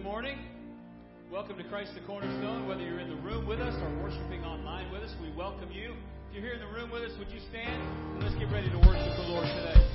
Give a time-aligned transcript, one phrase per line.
[0.00, 0.38] good morning.
[1.30, 2.66] Welcome to Christ the Cornerstone.
[2.66, 5.92] Whether you're in the room with us or worshiping online with us, we welcome you.
[6.30, 7.82] If you're here in the room with us, would you stand?
[8.14, 9.89] And let's get ready to worship the Lord today.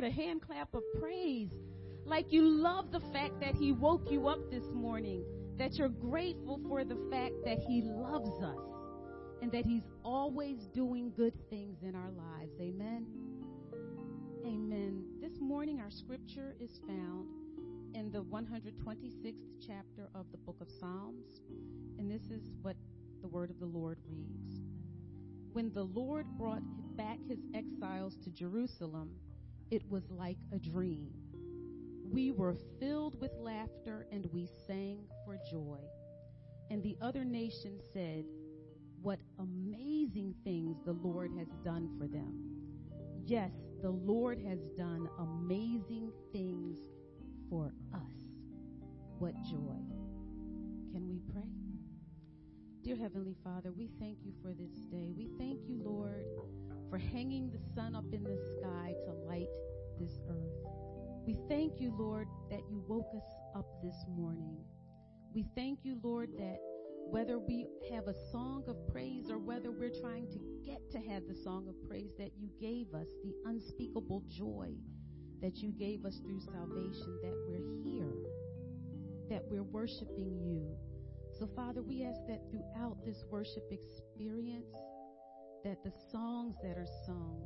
[0.00, 1.50] Lord a hand clap of praise.
[2.04, 5.24] Like you love the fact that He woke you up this morning,
[5.56, 8.60] that you're grateful for the fact that He loves us
[9.42, 12.52] and that He's always doing good things in our lives.
[12.60, 13.06] Amen.
[14.46, 15.02] Amen.
[15.20, 17.26] This morning, our scripture is found
[17.96, 19.34] in the 126th
[19.66, 21.40] chapter of the book of Psalms,
[21.98, 22.76] and this is what
[23.20, 24.60] the word of the Lord reads.
[25.54, 26.62] When the Lord brought
[26.96, 29.10] back his exiles to Jerusalem,
[29.70, 31.10] it was like a dream.
[32.10, 35.80] We were filled with laughter and we sang for joy.
[36.70, 38.24] And the other nations said,
[39.02, 42.48] What amazing things the Lord has done for them.
[43.26, 46.78] Yes, the Lord has done amazing things
[47.50, 48.24] for us.
[49.18, 49.76] What joy.
[50.92, 51.42] Can we pray?
[52.82, 55.12] Dear Heavenly Father, we thank you for this day.
[55.14, 56.24] We thank you, Lord
[56.90, 59.48] for hanging the sun up in the sky to light
[60.00, 60.52] this earth.
[61.26, 64.56] We thank you, Lord, that you woke us up this morning.
[65.34, 66.58] We thank you, Lord, that
[67.10, 71.26] whether we have a song of praise or whether we're trying to get to have
[71.26, 74.74] the song of praise, that you gave us the unspeakable joy
[75.40, 78.12] that you gave us through salvation, that we're here,
[79.30, 80.66] that we're worshiping you.
[81.38, 84.66] So, Father, we ask that throughout this worship experience,
[85.64, 87.42] that the songs that are sung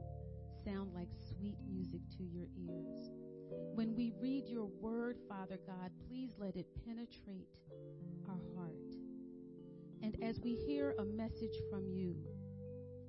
[0.64, 3.10] sound like sweet music to your ears.
[3.74, 7.48] When we read your word, Father God, please let it penetrate
[8.28, 8.76] our heart.
[10.02, 12.16] And as we hear a message from you,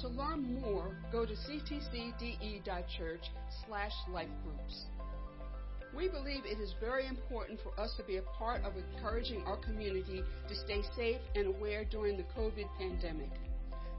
[0.00, 3.30] To learn more, go to ctcde.church
[3.66, 4.86] slash lifegroups.
[5.96, 9.56] We believe it is very important for us to be a part of encouraging our
[9.56, 13.30] community to stay safe and aware during the COVID pandemic.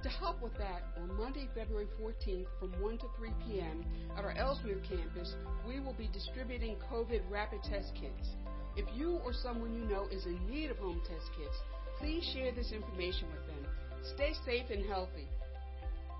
[0.03, 3.85] To help with that, on Monday, February 14th from 1 to 3 p.m.
[4.17, 5.35] at our Elsmere campus,
[5.67, 8.35] we will be distributing COVID rapid test kits.
[8.75, 11.57] If you or someone you know is in need of home test kits,
[11.97, 13.65] please share this information with them.
[14.13, 15.27] Stay safe and healthy.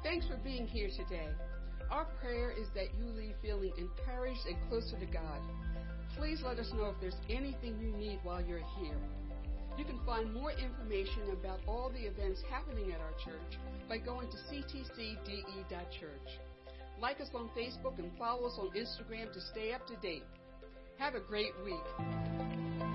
[0.04, 1.28] Thanks for being here today.
[1.92, 5.40] Our prayer is that you leave feeling encouraged and closer to God.
[6.18, 8.98] Please let us know if there's anything you need while you're here.
[9.78, 14.30] You can find more information about all the events happening at our church by going
[14.30, 16.30] to ctcde.church.
[17.02, 20.24] Like us on Facebook and follow us on Instagram to stay up to date.
[20.98, 22.95] Have a great week.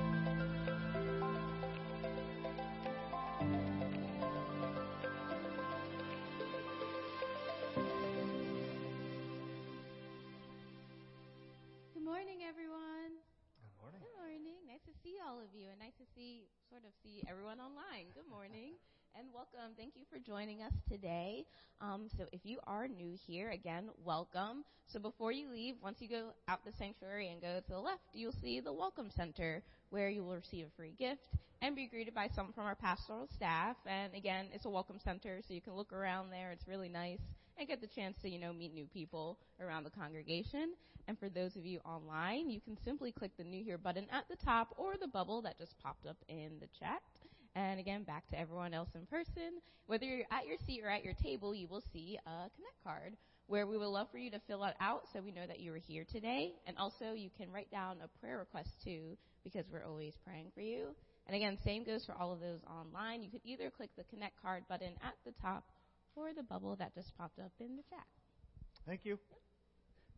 [12.11, 13.23] Morning, everyone.
[13.63, 14.03] Good morning.
[14.03, 14.59] Good morning.
[14.67, 18.11] Nice to see all of you, and nice to see, sort of, see everyone online.
[18.19, 18.75] Good morning,
[19.17, 19.79] and welcome.
[19.79, 21.47] Thank you for joining us today.
[21.81, 24.65] Um, so, if you are new here, again, welcome.
[24.91, 28.03] So, before you leave, once you go out the sanctuary and go to the left,
[28.13, 32.13] you'll see the Welcome Center, where you will receive a free gift and be greeted
[32.13, 33.77] by someone from our pastoral staff.
[33.87, 36.51] And again, it's a welcome center, so you can look around there.
[36.51, 37.23] It's really nice
[37.61, 40.73] and get the chance to, you know, meet new people around the congregation.
[41.07, 44.25] And for those of you online, you can simply click the New Here button at
[44.31, 47.03] the top or the bubble that just popped up in the chat.
[47.55, 49.61] And again, back to everyone else in person.
[49.87, 53.17] Whether you're at your seat or at your table, you will see a Connect card
[53.47, 55.73] where we would love for you to fill it out so we know that you
[55.73, 56.55] were here today.
[56.67, 60.61] And also, you can write down a prayer request too because we're always praying for
[60.61, 60.95] you.
[61.27, 63.23] And again, same goes for all of those online.
[63.23, 65.65] You could either click the Connect card button at the top
[66.21, 68.05] or the bubble that just popped up in the chat.
[68.87, 69.19] Thank you.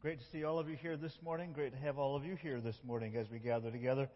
[0.01, 1.53] Great to see all of you here this morning.
[1.53, 4.09] Great to have all of you here this morning as we gather together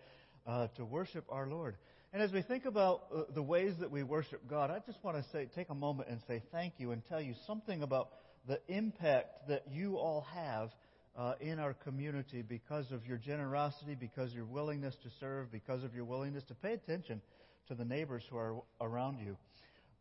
[0.47, 1.77] uh, to worship our Lord.
[2.13, 5.17] And as we think about uh, the ways that we worship God, I just want
[5.17, 8.09] to say, take a moment and say thank you and tell you something about
[8.49, 10.71] the impact that you all have
[11.17, 15.95] uh, in our community because of your generosity, because your willingness to serve, because of
[15.95, 17.21] your willingness to pay attention
[17.69, 19.37] to the neighbors who are around you.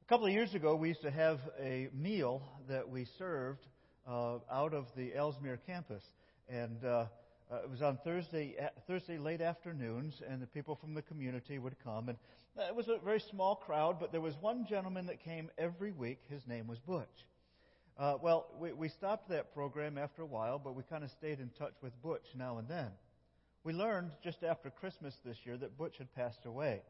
[0.05, 3.65] A couple of years ago, we used to have a meal that we served
[4.07, 6.03] uh, out of the Elsmere campus,
[6.47, 7.07] and uh,
[7.51, 11.75] uh, it was on Thursday Thursday late afternoons, and the people from the community would
[11.83, 12.19] come, and
[12.55, 15.91] uh, it was a very small crowd, but there was one gentleman that came every
[15.91, 16.19] week.
[16.29, 17.25] His name was Butch.
[17.97, 21.39] Uh, well, we, we stopped that program after a while, but we kind of stayed
[21.39, 22.91] in touch with Butch now and then.
[23.63, 26.83] We learned just after Christmas this year that Butch had passed away,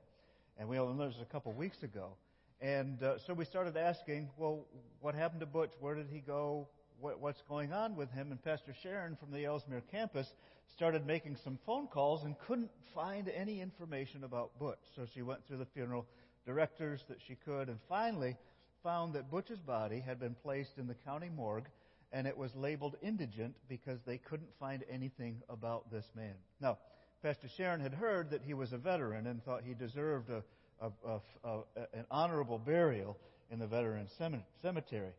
[0.57, 2.17] and we only learned this a couple weeks ago.
[2.61, 4.65] And uh, so we started asking, well,
[5.01, 5.71] what happened to Butch?
[5.79, 6.67] Where did he go?
[6.99, 8.31] What, what's going on with him?
[8.31, 10.27] And Pastor Sharon from the Elsmere campus
[10.73, 14.79] started making some phone calls and couldn't find any information about Butch.
[14.95, 16.05] So she went through the funeral
[16.45, 18.37] directors that she could, and finally
[18.83, 21.67] found that Butch's body had been placed in the county morgue
[22.11, 26.35] and it was labeled indigent because they couldn't find anything about this man.
[26.61, 26.77] Now,
[27.21, 30.43] Pastor Sharon had heard that he was a veteran and thought he deserved a,
[30.81, 33.17] an honorable burial
[33.51, 34.07] in the veteran
[34.61, 35.13] cemetery.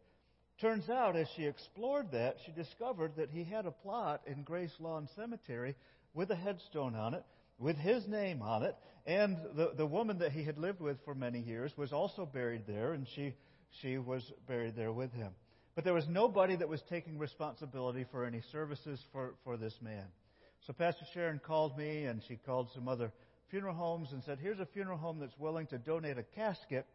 [0.60, 4.74] Turns out, as she explored that, she discovered that he had a plot in Grace
[4.80, 5.74] Lawn Cemetery
[6.14, 7.24] with a headstone on it,
[7.58, 8.74] with his name on it,
[9.06, 12.62] and the, the woman that he had lived with for many years was also buried
[12.66, 13.34] there, and she
[13.82, 15.32] she was buried there with him.
[15.74, 20.04] But there was nobody that was taking responsibility for any services for, for this man.
[20.66, 23.12] So Pastor Sharon called me and she called some other
[23.50, 26.86] funeral homes and said, Here's a funeral home that's willing to donate a casket,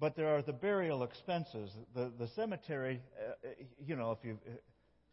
[0.00, 1.70] but there are the burial expenses.
[1.94, 3.48] The, the cemetery, uh,
[3.84, 4.38] you know, if you.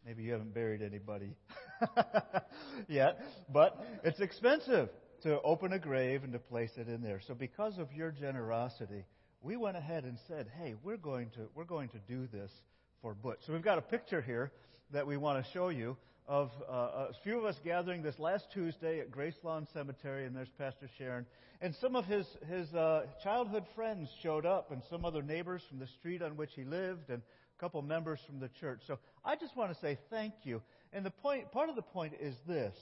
[0.06, 1.34] Maybe you haven't buried anybody
[2.88, 3.18] yet,
[3.50, 4.90] but it's expensive
[5.22, 7.22] to open a grave and to place it in there.
[7.26, 9.06] So, because of your generosity,
[9.44, 12.50] we went ahead and said, hey, we're going to, we're going to do this
[13.02, 13.38] for Butch.
[13.46, 14.50] So we've got a picture here
[14.92, 18.46] that we want to show you of uh, a few of us gathering this last
[18.52, 21.26] Tuesday at Grace Lawn Cemetery, and there's Pastor Sharon.
[21.60, 25.78] And some of his, his uh, childhood friends showed up, and some other neighbors from
[25.78, 28.80] the street on which he lived, and a couple members from the church.
[28.86, 30.62] So I just want to say thank you.
[30.92, 32.74] And the point, part of the point is this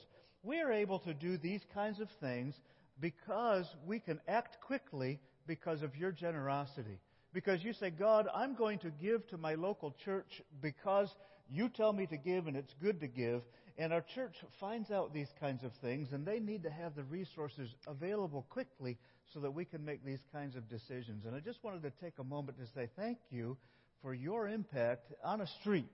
[0.45, 2.55] we are able to do these kinds of things
[3.01, 6.99] because we can act quickly because of your generosity.
[7.33, 11.09] Because you say, God, I'm going to give to my local church because
[11.53, 13.43] you tell me to give and it's good to give.
[13.79, 17.05] And our church finds out these kinds of things and they need to have the
[17.05, 18.99] resources available quickly
[19.33, 21.25] so that we can make these kinds of decisions.
[21.25, 23.57] And I just wanted to take a moment to say thank you
[24.03, 25.93] for your impact on a street.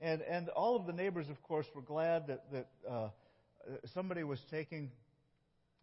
[0.00, 3.08] And, and all of the neighbors, of course, were glad that, that uh,
[3.94, 4.90] somebody was taking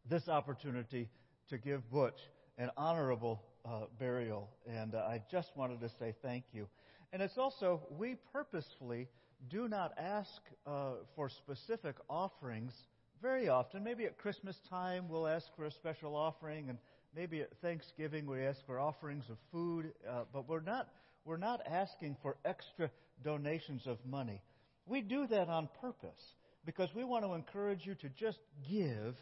[0.10, 1.10] this opportunity
[1.50, 2.20] to give Butch
[2.58, 4.50] an honorable uh, burial.
[4.68, 6.68] And uh, I just wanted to say thank you.
[7.12, 9.08] And it's also, we purposefully
[9.50, 12.74] do not ask uh, for specific offerings
[13.22, 13.84] very often.
[13.84, 16.78] Maybe at Christmas time we'll ask for a special offering, and
[17.16, 20.90] maybe at Thanksgiving we ask for offerings of food, uh, but we're not,
[21.26, 22.92] we're not asking for extra
[23.24, 24.42] donations of money.
[24.86, 26.36] We do that on purpose
[26.66, 28.40] because we want to encourage you to just
[28.70, 29.16] give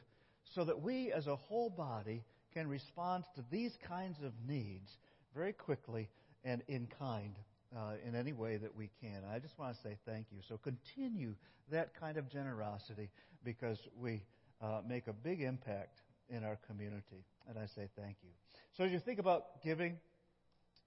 [0.56, 4.90] so that we as a whole body can respond to these kinds of needs
[5.36, 6.10] very quickly
[6.44, 7.36] and in kind
[7.76, 9.24] uh, in any way that we can.
[9.34, 10.40] I just want to say thank you.
[10.48, 11.36] So continue
[11.72, 13.10] that kind of generosity
[13.44, 14.24] because we
[14.62, 17.24] uh, make a big impact in our community.
[17.50, 18.30] And I say thank you.
[18.78, 19.98] So as you think about giving,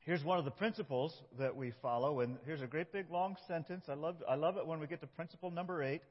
[0.00, 2.20] here's one of the principles that we follow.
[2.20, 3.84] And here's a great big long sentence.
[3.88, 6.02] I love, I love it when we get to principle number eight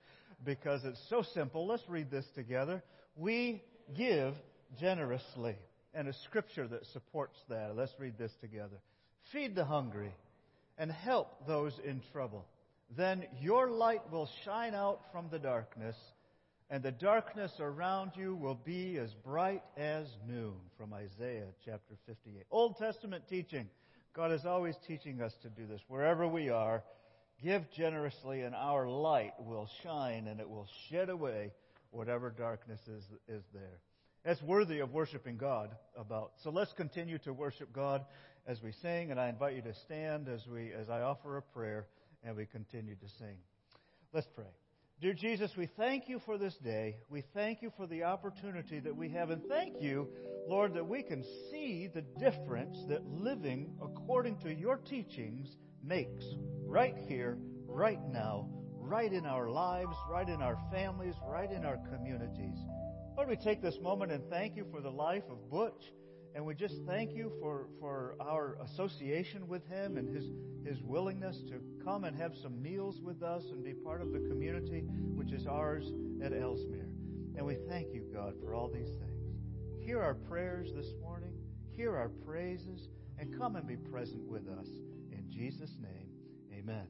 [0.43, 1.67] because it's so simple.
[1.67, 2.83] Let's read this together.
[3.15, 3.63] We
[3.97, 4.33] give
[4.79, 5.55] generously.
[5.93, 7.75] And a scripture that supports that.
[7.75, 8.77] Let's read this together.
[9.31, 10.13] Feed the hungry
[10.79, 12.47] and help those in trouble.
[12.97, 15.95] Then your light will shine out from the darkness,
[16.71, 20.55] and the darkness around you will be as bright as noon.
[20.77, 22.45] From Isaiah chapter 58.
[22.49, 23.67] Old Testament teaching.
[24.15, 25.81] God is always teaching us to do this.
[25.87, 26.83] Wherever we are,
[27.43, 31.51] give generously, and our light will shine, and it will shed away
[31.91, 33.79] whatever darkness is, is there.
[34.25, 36.31] That's worthy of worshiping God about.
[36.43, 38.03] So let's continue to worship God
[38.47, 41.41] as we sing, and I invite you to stand as we as I offer a
[41.41, 41.87] prayer
[42.23, 43.37] and we continue to sing.
[44.13, 44.45] Let's pray.
[45.01, 46.97] Dear Jesus, we thank you for this day.
[47.09, 49.29] We thank you for the opportunity that we have.
[49.29, 50.09] And thank you,
[50.45, 56.25] Lord, that we can see the difference that living according to your teachings makes
[56.65, 61.77] right here, right now, right in our lives, right in our families, right in our
[61.93, 62.57] communities.
[63.15, 65.93] Lord, we take this moment and thank you for the life of Butch.
[66.35, 70.25] And we just thank you for, for our association with him and his,
[70.65, 74.19] his willingness to come and have some meals with us and be part of the
[74.19, 74.81] community
[75.15, 75.91] which is ours
[76.23, 76.89] at Elsmere.
[77.35, 79.09] And we thank you, God, for all these things.
[79.79, 81.33] Hear our prayers this morning,
[81.75, 84.67] hear our praises, and come and be present with us.
[85.11, 86.09] In Jesus' name,
[86.53, 86.87] amen.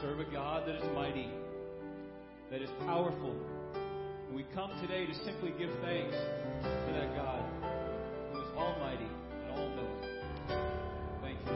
[0.00, 1.28] Serve a God that is mighty,
[2.50, 3.36] that is powerful.
[4.34, 7.42] We come today to simply give thanks to that God
[8.32, 10.08] who is almighty and all knowing.
[11.20, 11.52] Thank you.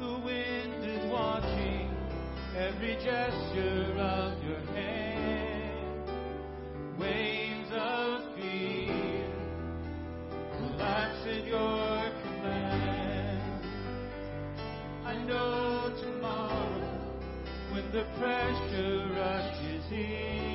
[0.00, 1.94] The wind is watching
[2.56, 6.10] every gesture of your hand.
[6.98, 9.30] Waves of fear
[10.58, 13.64] collapse at your command.
[15.04, 16.98] I know tomorrow
[17.70, 20.47] when the pressure rushes in,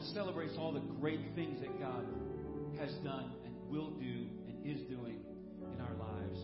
[0.00, 2.04] that celebrates all the great things that God
[2.78, 5.18] has done and will do and is doing
[5.74, 6.40] in our lives.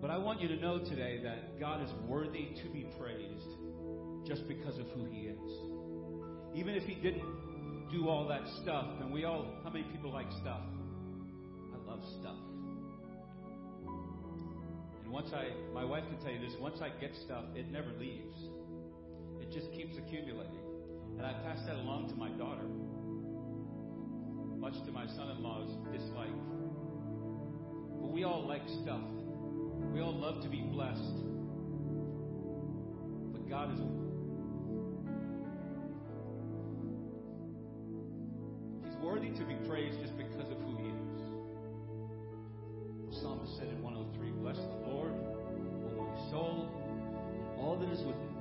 [0.00, 3.48] But I want you to know today that God is worthy to be praised
[4.26, 5.52] just because of who He is.
[6.54, 7.24] Even if He didn't
[7.90, 10.62] do all that stuff, and we all, how many people like stuff?
[11.74, 12.36] I love stuff.
[15.02, 17.90] And once I, my wife can tell you this, once I get stuff, it never
[17.98, 18.36] leaves.
[19.40, 20.59] It just keeps accumulating.
[21.20, 22.64] And I pass that along to my daughter,
[24.56, 26.32] much to my son in law's dislike.
[28.00, 29.02] But we all like stuff.
[29.92, 31.20] We all love to be blessed.
[33.34, 33.80] But God is.
[39.02, 41.20] Worthy to be praised just because of who He is.
[43.10, 46.70] The psalmist said in 103 Bless the Lord, O my soul,
[47.28, 48.39] and all that is within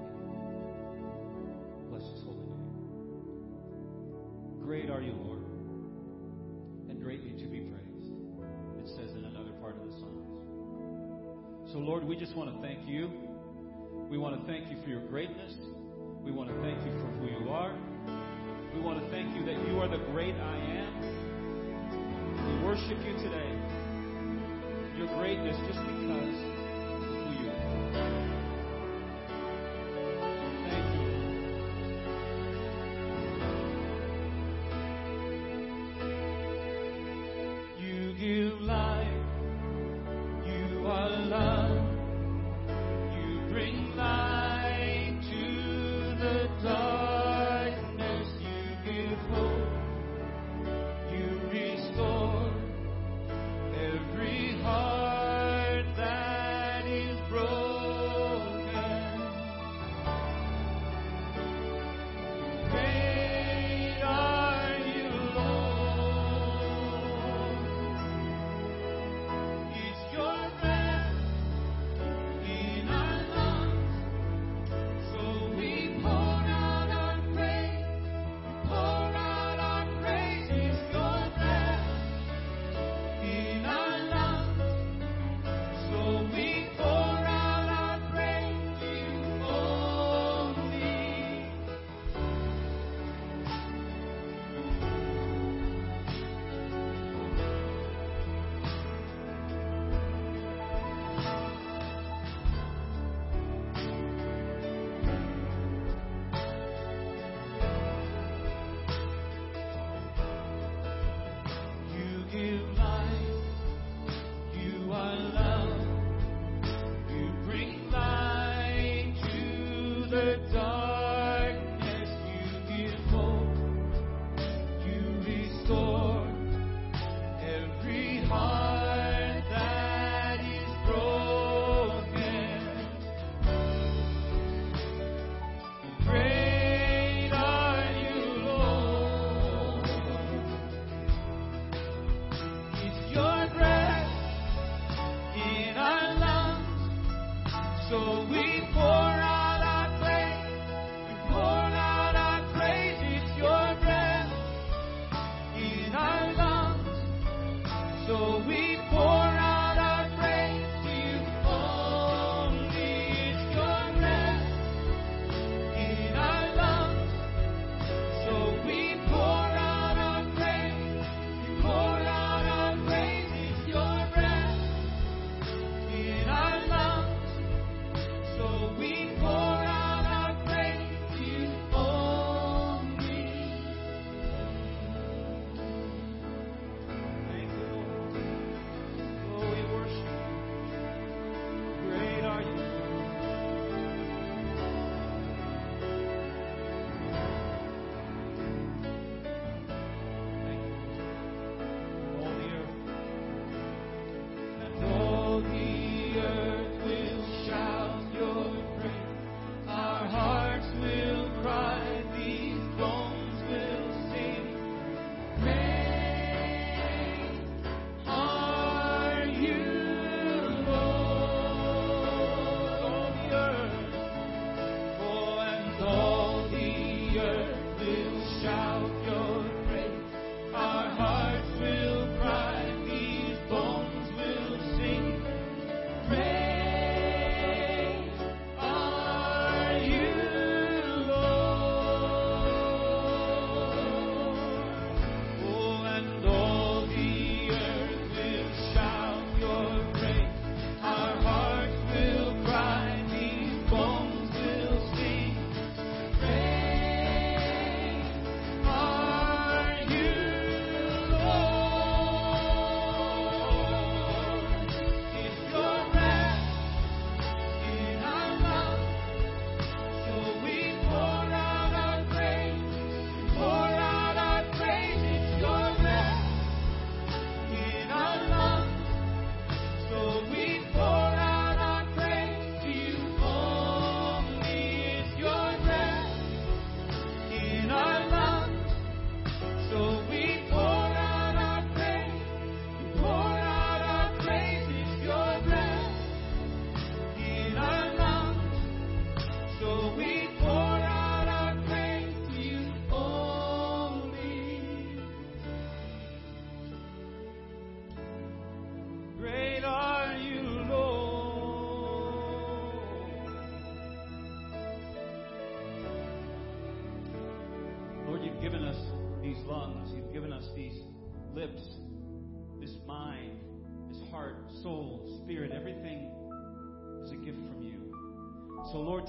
[4.70, 5.40] Great are you, Lord,
[6.90, 8.14] and greatly to be praised.
[8.78, 11.74] It says in another part of the Psalms.
[11.74, 13.10] So, Lord, we just want to thank you.
[14.12, 15.54] We want to thank you for your greatness.
[16.22, 17.74] We want to thank you for who you are.
[18.76, 20.94] We want to thank you that you are the great I am.
[22.46, 23.50] We worship you today.
[25.02, 26.59] Your greatness just because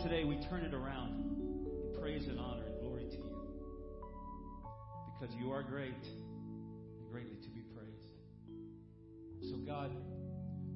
[0.02, 3.36] today we turn it around in praise and honor and glory to you.
[5.12, 8.08] Because you are great and greatly to be praised.
[9.50, 9.90] So, God,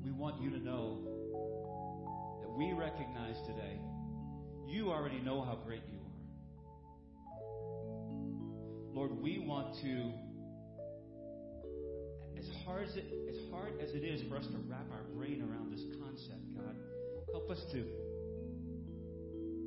[0.04, 0.98] we want you to know
[2.42, 3.80] that we recognize today
[4.66, 6.04] you already know how great you are.
[8.92, 10.12] Lord, we want to,
[12.38, 15.40] as hard as it, as hard as it is for us to wrap our brain
[15.40, 16.76] around this concept, God,
[17.32, 17.86] help us to,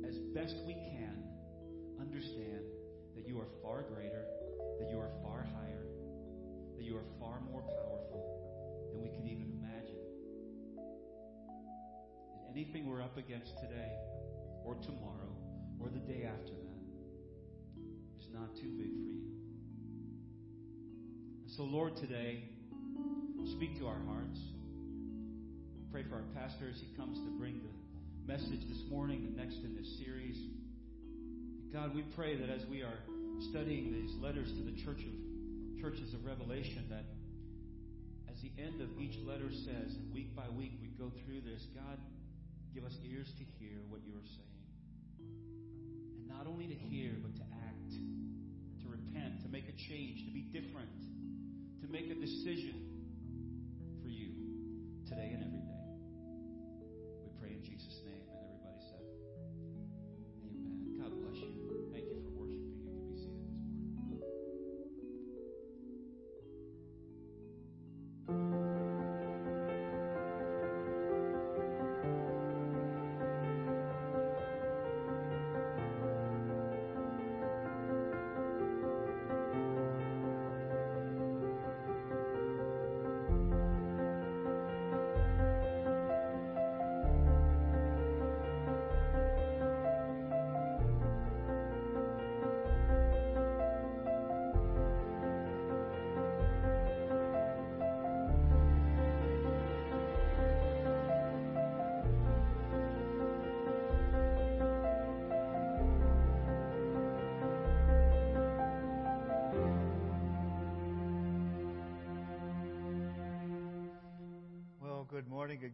[0.08, 1.22] as best we can,
[2.00, 2.64] understand
[3.14, 4.24] that you are far greater,
[4.80, 5.84] that you are far higher,
[6.76, 10.00] that you are far more powerful than we can even imagine.
[12.34, 13.92] And anything we're up against today,
[14.64, 15.32] or tomorrow,
[15.80, 16.82] or the day after that,
[18.18, 19.28] is not too big for you.
[21.42, 22.44] And so, Lord, today,
[23.46, 24.40] speak to our hearts.
[25.90, 27.77] Pray for our pastor as he comes to bring the
[28.28, 30.36] message this morning, the next in this series.
[30.36, 33.00] And God, we pray that as we are
[33.48, 35.16] studying these letters to the church of
[35.80, 37.08] churches of Revelation, that
[38.28, 41.64] as the end of each letter says, and week by week we go through this,
[41.72, 41.96] God,
[42.74, 44.60] give us ears to hear what you are saying.
[46.20, 47.92] And not only to hear, but to act,
[48.84, 50.92] to repent, to make a change, to be different,
[51.80, 52.76] to make a decision
[54.04, 54.36] for you
[55.08, 55.67] today and every day.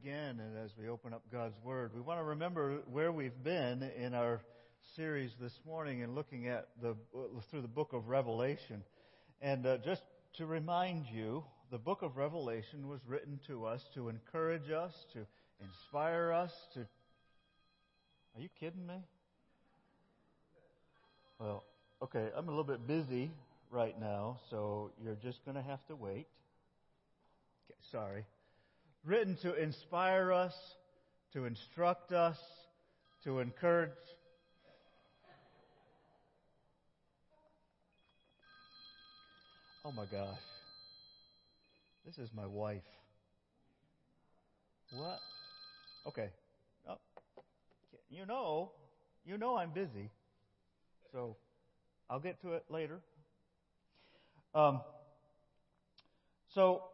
[0.04, 0.38] Again.
[0.38, 4.12] And as we open up God's Word, we want to remember where we've been in
[4.12, 4.42] our
[4.96, 6.94] series this morning and looking at the
[7.50, 8.82] through the book of Revelation.
[9.40, 10.02] And uh, just
[10.36, 15.20] to remind you, the book of Revelation was written to us to encourage us, to
[15.62, 16.80] inspire us, to.
[16.80, 18.96] Are you kidding me?
[21.38, 21.64] Well,
[22.02, 23.30] okay, I'm a little bit busy
[23.70, 26.26] right now, so you're just going to have to wait.
[27.70, 28.26] Okay, sorry
[29.04, 30.54] written to inspire us,
[31.32, 32.38] to instruct us,
[33.24, 33.90] to encourage.
[39.84, 40.38] Oh my gosh.
[42.06, 42.82] This is my wife.
[44.92, 45.18] What?
[46.06, 46.30] Okay.
[46.88, 46.98] Oh.
[48.08, 48.72] You know,
[49.26, 50.10] you know I'm busy.
[51.12, 51.36] So
[52.08, 53.00] I'll get to it later.
[54.54, 54.80] Um,
[56.54, 56.84] so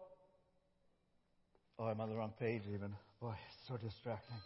[1.81, 2.95] Oh, I'm on the wrong page even.
[3.23, 4.37] Boy, it's so distracting.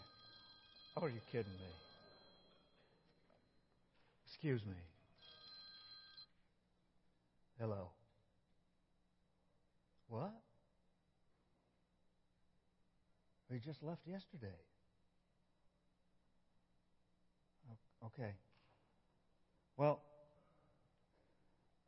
[0.97, 1.67] Oh, are you kidding me?
[4.25, 4.77] Excuse me.
[7.59, 7.89] Hello.
[10.07, 10.33] What?
[13.51, 14.55] We just left yesterday.
[18.07, 18.31] Okay.
[19.77, 20.01] Well,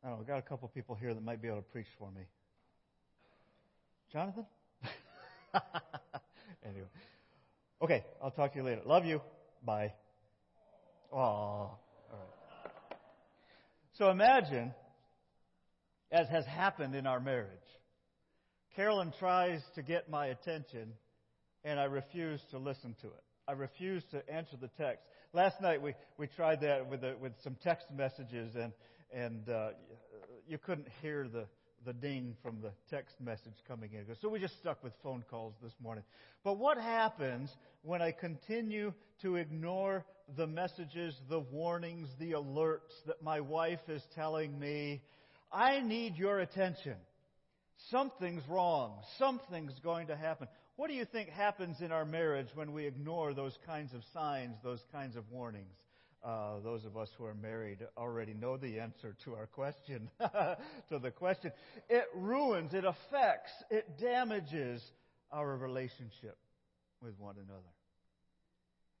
[0.03, 0.19] I don't know.
[0.19, 2.23] We've got a couple people here that might be able to preach for me.
[4.11, 4.45] Jonathan?
[6.65, 6.87] anyway.
[7.81, 8.81] Okay, I'll talk to you later.
[8.85, 9.21] Love you.
[9.63, 9.93] Bye.
[11.11, 11.17] Aw.
[11.17, 11.79] All
[12.11, 12.99] right.
[13.97, 14.73] So imagine,
[16.11, 17.49] as has happened in our marriage,
[18.75, 20.93] Carolyn tries to get my attention,
[21.63, 23.23] and I refuse to listen to it.
[23.47, 25.03] I refuse to answer the text.
[25.33, 28.73] Last night we, we tried that with, with some text messages, and,
[29.13, 29.69] and uh,
[30.47, 31.45] you couldn't hear the,
[31.87, 34.05] the ding from the text message coming in.
[34.21, 36.03] So we just stuck with phone calls this morning.
[36.43, 37.49] But what happens
[37.81, 40.03] when I continue to ignore
[40.35, 45.01] the messages, the warnings, the alerts that my wife is telling me,
[45.49, 46.95] I need your attention.
[47.89, 48.99] Something's wrong.
[49.17, 50.49] Something's going to happen.
[50.75, 54.57] What do you think happens in our marriage when we ignore those kinds of signs,
[54.61, 55.73] those kinds of warnings?
[56.23, 60.99] Uh, those of us who are married already know the answer to our question, to
[60.99, 61.51] the question.
[61.89, 64.81] It ruins, it affects, it damages
[65.31, 66.37] our relationship
[67.01, 67.61] with one another.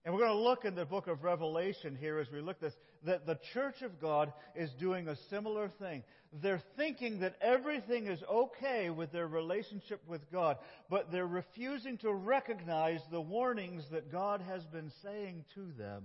[0.07, 2.61] And we're going to look in the book of Revelation here as we look at
[2.61, 6.01] this, that the church of God is doing a similar thing.
[6.31, 10.59] They're thinking that everything is okay with their relationship with God,
[10.89, 16.03] but they're refusing to recognize the warnings that God has been saying to them.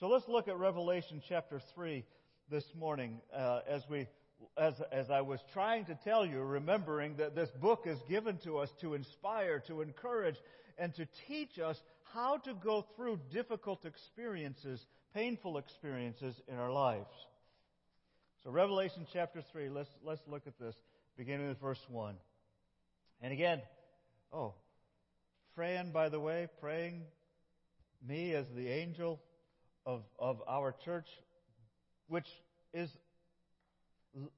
[0.00, 2.06] So let's look at Revelation chapter 3
[2.50, 4.06] this morning uh, as we
[4.56, 8.56] as, as I was trying to tell you, remembering that this book is given to
[8.56, 10.36] us to inspire, to encourage,
[10.78, 11.78] and to teach us
[12.14, 17.12] how to go through difficult experiences, painful experiences in our lives.
[18.42, 20.76] So, Revelation chapter 3, let's, let's look at this,
[21.18, 22.14] beginning with verse 1.
[23.20, 23.60] And again,
[24.32, 24.54] oh,
[25.54, 27.02] Fran, by the way, praying
[28.08, 29.20] me as the angel
[29.86, 31.08] of, of our church,
[32.08, 32.28] which
[32.72, 32.90] is
[34.16, 34.30] l-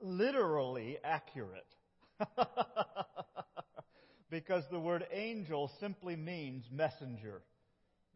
[0.00, 1.66] literally accurate.
[4.30, 7.42] because the word angel simply means messenger,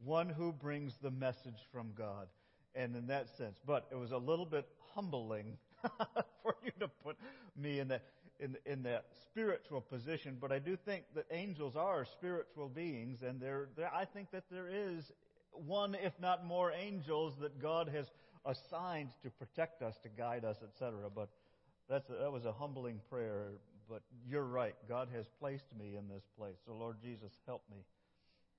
[0.05, 2.29] one who brings the message from God.
[2.75, 5.59] And in that sense, but it was a little bit humbling
[6.43, 7.17] for you to put
[7.57, 8.03] me in that
[8.41, 10.37] in, in that spiritual position.
[10.41, 14.69] But I do think that angels are spiritual beings, and there, I think that there
[14.69, 15.13] is
[15.53, 18.07] one, if not more, angels that God has
[18.45, 21.09] assigned to protect us, to guide us, etc.
[21.15, 21.29] But
[21.89, 23.53] that's a, that was a humbling prayer.
[23.89, 24.75] But you're right.
[24.89, 26.57] God has placed me in this place.
[26.67, 27.85] So, Lord Jesus, help me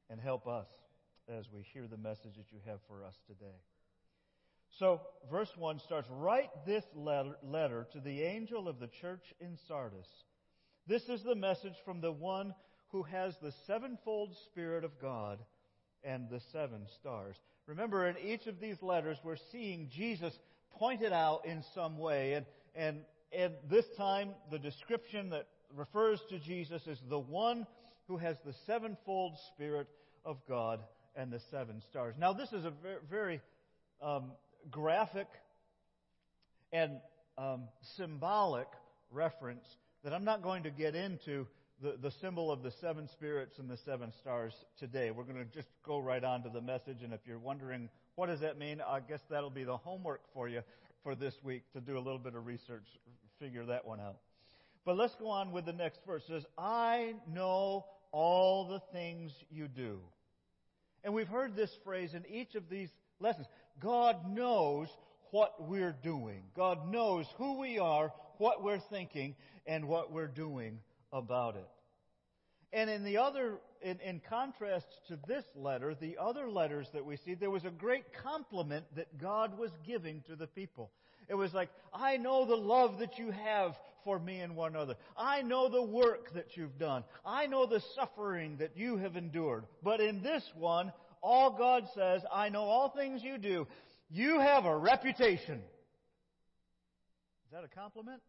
[0.10, 0.68] and help us
[1.30, 3.56] as we hear the message that you have for us today.
[4.78, 9.58] So, verse 1 starts Write this letter, letter to the angel of the church in
[9.68, 10.08] Sardis.
[10.88, 12.54] This is the message from the one
[12.90, 15.40] who has the sevenfold Spirit of God
[16.04, 17.36] and the seven stars.
[17.68, 20.34] Remember, in each of these letters, we're seeing Jesus
[20.78, 22.34] pointed out in some way.
[22.34, 22.46] And,
[22.76, 22.98] and
[23.36, 27.66] and this time, the description that refers to Jesus is the one
[28.08, 29.88] who has the sevenfold Spirit
[30.24, 30.82] of God
[31.16, 32.14] and the seven stars.
[32.20, 33.42] Now, this is a very, very
[34.02, 34.32] um,
[34.70, 35.28] graphic
[36.72, 37.00] and
[37.38, 37.64] um,
[37.98, 38.68] symbolic
[39.12, 39.66] reference
[40.04, 41.48] that I'm not going to get into
[41.82, 45.12] the, the symbol of the seven spirits and the seven stars today.
[45.12, 48.28] We're going to just go right on to the message, and if you're wondering what
[48.28, 50.62] does that mean, I guess that'll be the homework for you
[51.04, 52.88] for this week to do a little bit of research,
[53.40, 54.18] figure that one out.
[54.86, 56.22] But let's go on with the next verse.
[56.30, 60.00] It says, I know all the things you do.
[61.04, 63.48] And we've heard this phrase in each of these lessons.
[63.80, 64.88] God knows
[65.32, 66.44] what we're doing.
[66.56, 70.80] God knows who we are, what we're thinking, and what we're doing
[71.14, 71.70] about it.
[72.74, 77.18] And in the other, in, in, contrast to this letter, the other letters that we
[77.18, 80.92] see, there was a great compliment that God was giving to the people.
[81.30, 84.96] It was like, I know the love that you have for me and one another.
[85.16, 87.04] I know the work that you've done.
[87.24, 89.66] I know the suffering that you have endured.
[89.84, 90.92] But in this one,
[91.22, 93.68] all God says, I know all things you do.
[94.10, 95.62] You have a reputation.
[97.46, 98.22] Is that a compliment?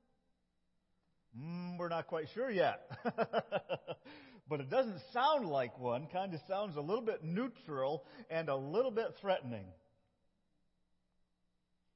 [1.39, 2.89] Mm, we're not quite sure yet.
[4.49, 6.07] but it doesn't sound like one.
[6.13, 9.67] Kind of sounds a little bit neutral and a little bit threatening.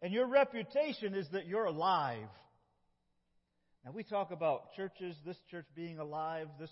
[0.02, 2.28] And your reputation is that you're alive.
[3.84, 6.70] Now we talk about churches, this church being alive, this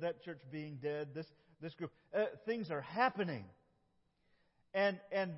[0.00, 1.26] that, church being dead, this
[1.60, 1.90] this group.
[2.16, 3.44] Uh, things are happening,
[4.72, 5.32] and and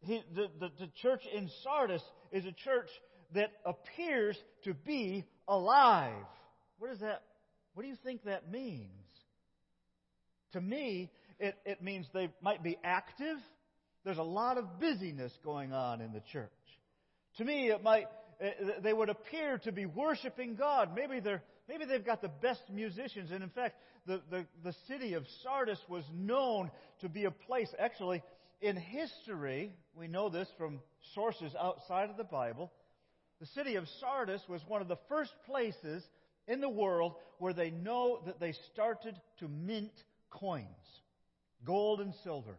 [0.00, 2.88] he, the, the the church in Sardis is a church
[3.34, 6.24] that appears to be alive.
[6.78, 7.22] What does that?
[7.74, 8.88] What do you think that means?
[10.52, 13.36] To me, it, it means they might be active.
[14.04, 16.50] There's a lot of busyness going on in the church.
[17.36, 18.06] To me, it might
[18.82, 20.94] they would appear to be worshiping God.
[20.94, 23.76] Maybe they're maybe they've got the best musicians, and in fact,
[24.06, 26.70] the, the, the city of Sardis was known
[27.00, 27.68] to be a place.
[27.78, 28.22] Actually,
[28.62, 30.80] in history, we know this from
[31.14, 32.72] sources outside of the Bible.
[33.40, 36.04] The city of Sardis was one of the first places
[36.46, 39.92] in the world where they know that they started to mint
[40.30, 40.66] coins,
[41.64, 42.58] gold and silver.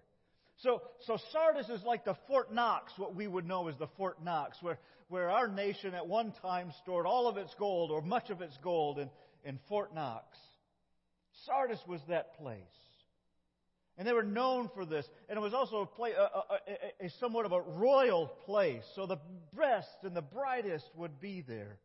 [0.57, 4.23] So, so Sardis is like the Fort Knox, what we would know as the Fort
[4.23, 8.29] Knox, where, where our nation at one time stored all of its gold or much
[8.29, 9.09] of its gold in,
[9.43, 10.37] in Fort Knox.
[11.45, 12.59] Sardis was that place.
[13.97, 15.09] And they were known for this.
[15.29, 18.83] And it was also a, play, a, a, a, somewhat of a royal place.
[18.95, 19.19] So the
[19.55, 21.77] best and the brightest would be there.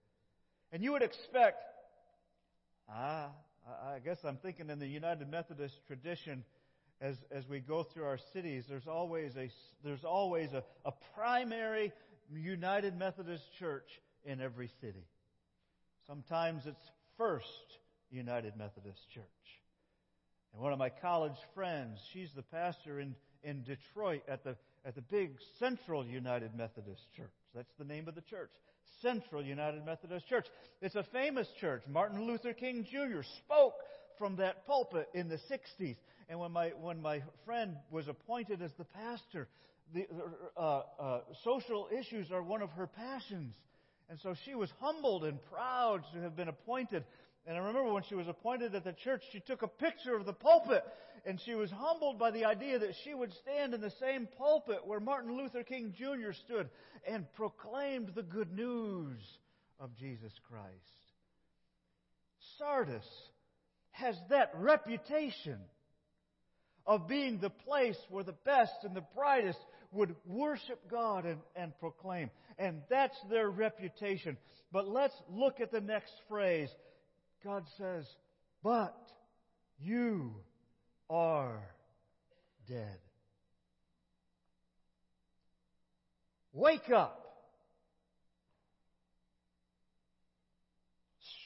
[0.73, 1.63] And you would expect,
[2.89, 3.31] ah,
[3.85, 6.45] I guess I'm thinking in the United Methodist tradition,
[7.01, 9.51] as, as we go through our cities, there's always a,
[9.85, 11.93] there's always a, a primary
[12.33, 15.05] United Methodist Church in every city.
[16.07, 17.79] Sometimes it's First
[18.11, 19.25] United Methodist Church.
[20.57, 24.95] And one of my college friends, she's the pastor in, in Detroit at the, at
[24.95, 27.31] the big Central United Methodist Church.
[27.55, 28.49] That's the name of the church.
[29.03, 30.47] Central United Methodist Church.
[30.81, 31.83] It's a famous church.
[31.87, 33.21] Martin Luther King Jr.
[33.45, 33.75] spoke
[34.17, 35.97] from that pulpit in the 60s.
[36.31, 39.49] And when my, when my friend was appointed as the pastor,
[39.93, 40.07] the,
[40.57, 43.55] uh, uh, social issues are one of her passions.
[44.09, 47.05] And so she was humbled and proud to have been appointed.
[47.47, 50.27] And I remember when she was appointed at the church, she took a picture of
[50.27, 50.85] the pulpit.
[51.25, 54.87] And she was humbled by the idea that she would stand in the same pulpit
[54.87, 56.33] where Martin Luther King Jr.
[56.45, 56.69] stood
[57.07, 59.21] and proclaimed the good news
[59.81, 60.73] of Jesus Christ.
[62.59, 63.05] Sardis
[63.91, 65.59] has that reputation
[66.87, 69.59] of being the place where the best and the brightest
[69.93, 72.31] would worship God and, and proclaim.
[72.59, 74.37] And that's their reputation.
[74.73, 76.69] But let's look at the next phrase.
[77.47, 78.05] God says,
[78.65, 78.99] But
[79.79, 80.35] you
[81.09, 81.63] are
[82.69, 82.99] dead.
[86.53, 87.23] Wake up.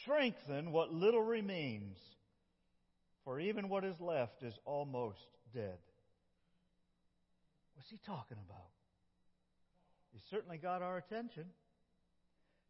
[0.02, 1.98] Strengthen what little remains,
[3.24, 5.18] for even what is left is almost
[5.52, 5.76] dead.
[7.74, 8.70] What's he talking about?
[10.12, 11.44] He certainly got our attention.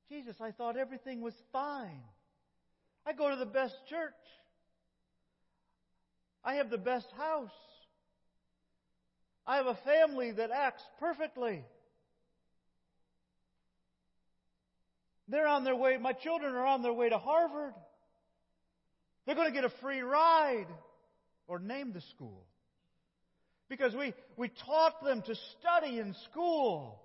[0.09, 2.03] Jesus, I thought everything was fine.
[3.11, 4.15] I go to the best church.
[6.45, 7.51] I have the best house.
[9.45, 11.65] I have a family that acts perfectly.
[15.27, 17.75] They're on their way, my children are on their way to Harvard.
[19.27, 20.69] They're going to get a free ride
[21.49, 22.47] or name the school.
[23.69, 27.01] Because we, we taught them to study in school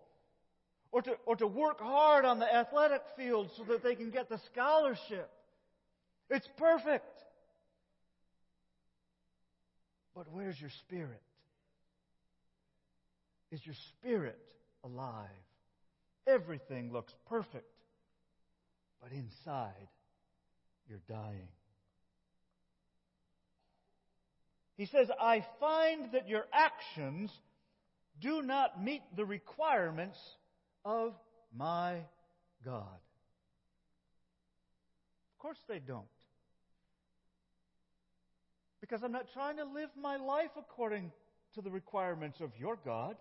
[0.91, 4.29] or to, or to work hard on the athletic field so that they can get
[4.29, 5.31] the scholarship.
[6.29, 7.05] It's perfect.
[10.15, 11.21] But where's your spirit?
[13.51, 14.39] Is your spirit
[14.83, 15.29] alive?
[16.27, 17.69] Everything looks perfect,
[19.01, 19.87] but inside,
[20.89, 21.47] you're dying.
[24.77, 27.31] He says, I find that your actions
[28.19, 30.17] do not meet the requirements
[30.83, 31.13] of
[31.55, 31.99] my
[32.63, 32.99] God.
[35.33, 36.07] Of course they don't.
[38.87, 41.11] Because I'm not trying to live my life according
[41.55, 43.15] to the requirements of your God.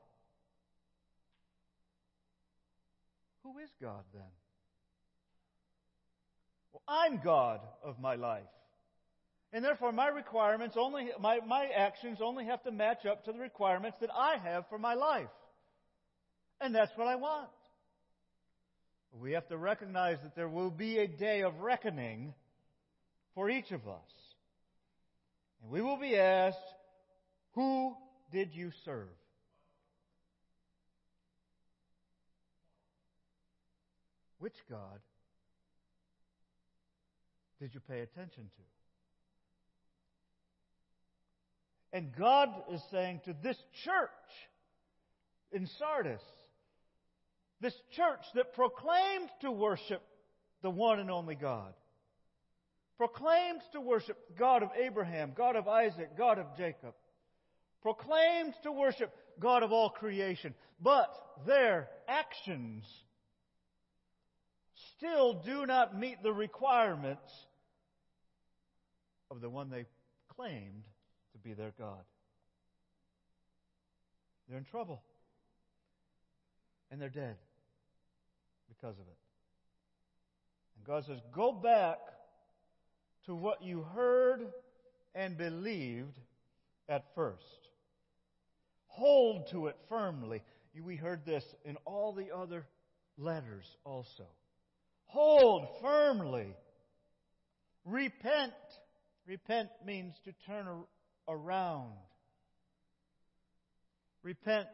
[3.44, 4.22] Who is God then?
[6.70, 8.42] Well, I'm God of my life.
[9.54, 13.38] And therefore, my requirements only, my, my actions only have to match up to the
[13.38, 15.28] requirements that I have for my life.
[16.60, 17.48] And that's what I want.
[19.18, 22.34] We have to recognize that there will be a day of reckoning
[23.34, 24.23] for each of us.
[25.64, 26.58] And we will be asked,
[27.54, 27.96] Who
[28.30, 29.08] did you serve?
[34.38, 35.00] Which God
[37.60, 38.62] did you pay attention to?
[41.96, 44.10] And God is saying to this church
[45.50, 46.20] in Sardis,
[47.60, 50.02] this church that proclaimed to worship
[50.60, 51.72] the one and only God,
[52.96, 56.94] proclaimed to worship God of Abraham, God of Isaac, God of Jacob,
[57.82, 61.14] proclaimed to worship God of all creation, but
[61.46, 62.84] their actions
[64.96, 67.30] still do not meet the requirements
[69.30, 69.86] of the one they
[70.36, 70.84] claimed
[71.32, 72.04] to be their God.
[74.48, 75.02] They're in trouble.
[76.90, 77.36] And they're dead
[78.68, 79.18] because of it.
[80.76, 81.98] And God says, Go back
[83.26, 84.40] to what you heard
[85.14, 86.18] and believed
[86.88, 87.68] at first.
[88.86, 90.42] Hold to it firmly.
[90.82, 92.66] We heard this in all the other
[93.16, 94.26] letters also.
[95.06, 96.54] Hold firmly.
[97.84, 98.52] Repent.
[99.26, 100.66] Repent means to turn
[101.28, 101.92] around.
[104.22, 104.68] Repent.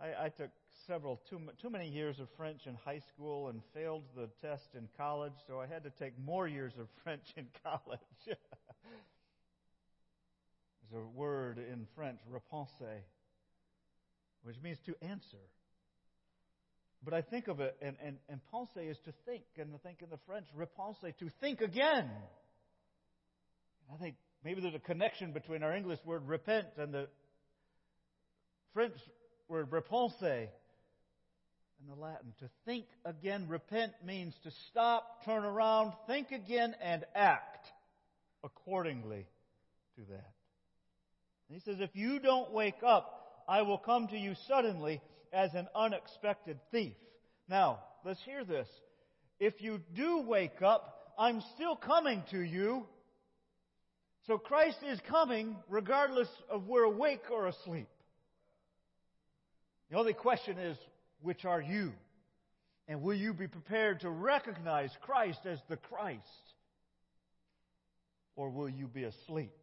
[0.00, 0.50] I, I took
[0.86, 4.88] several, too, too many years of French in high school and failed the test in
[4.96, 8.00] college, so I had to take more years of French in college.
[10.90, 13.02] There's a word in French, repenser,
[14.44, 15.42] which means to answer.
[17.04, 20.02] But I think of it, and, and, and penser is to think, and I think
[20.02, 22.10] in the French, repenser, to think again.
[23.92, 27.08] I think, maybe there's a connection between our English word repent and the
[28.72, 28.94] French
[29.48, 30.14] word repense
[31.80, 32.32] in the Latin.
[32.40, 37.66] To think again, repent means to stop, turn around, think again, and act
[38.44, 39.26] accordingly
[39.96, 40.32] to that.
[41.48, 45.00] And he says, If you don't wake up, I will come to you suddenly
[45.32, 46.94] as an unexpected thief.
[47.48, 48.68] Now, let's hear this.
[49.38, 52.86] If you do wake up, I'm still coming to you.
[54.26, 57.88] So Christ is coming regardless of we're awake or asleep.
[59.90, 60.76] The only question is,
[61.20, 61.92] which are you?
[62.88, 66.22] And will you be prepared to recognize Christ as the Christ?
[68.36, 69.56] Or will you be asleep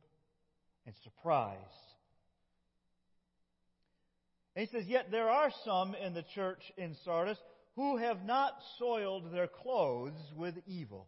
[0.85, 1.59] and surprised?
[4.55, 7.37] And he says, Yet there are some in the church in Sardis
[7.75, 11.07] who have not soiled their clothes with evil.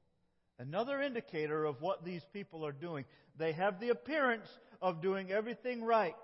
[0.57, 3.05] Another indicator of what these people are doing.
[3.37, 4.47] They have the appearance
[4.81, 6.15] of doing everything right.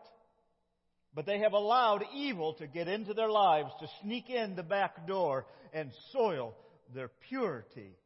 [1.14, 5.08] But they have allowed evil to get into their lives, to sneak in the back
[5.08, 6.56] door and soil
[6.94, 7.98] their purity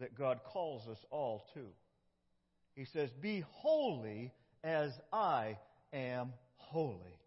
[0.00, 1.60] that God calls us all to.
[2.74, 4.32] He says, Be holy
[4.64, 5.58] as I
[5.92, 7.18] am holy.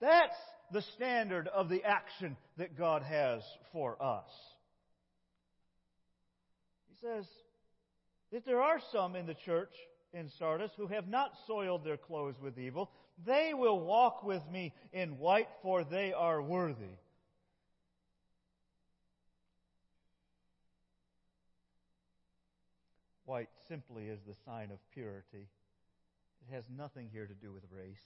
[0.00, 0.36] That's
[0.72, 4.28] the standard of the action that God has for us.
[6.88, 7.24] He says
[8.32, 9.72] that there are some in the church
[10.12, 12.90] in Sardis who have not soiled their clothes with evil.
[13.24, 16.96] They will walk with me in white, for they are worthy.
[23.24, 25.48] White simply is the sign of purity.
[26.48, 28.02] It has nothing here to do with race.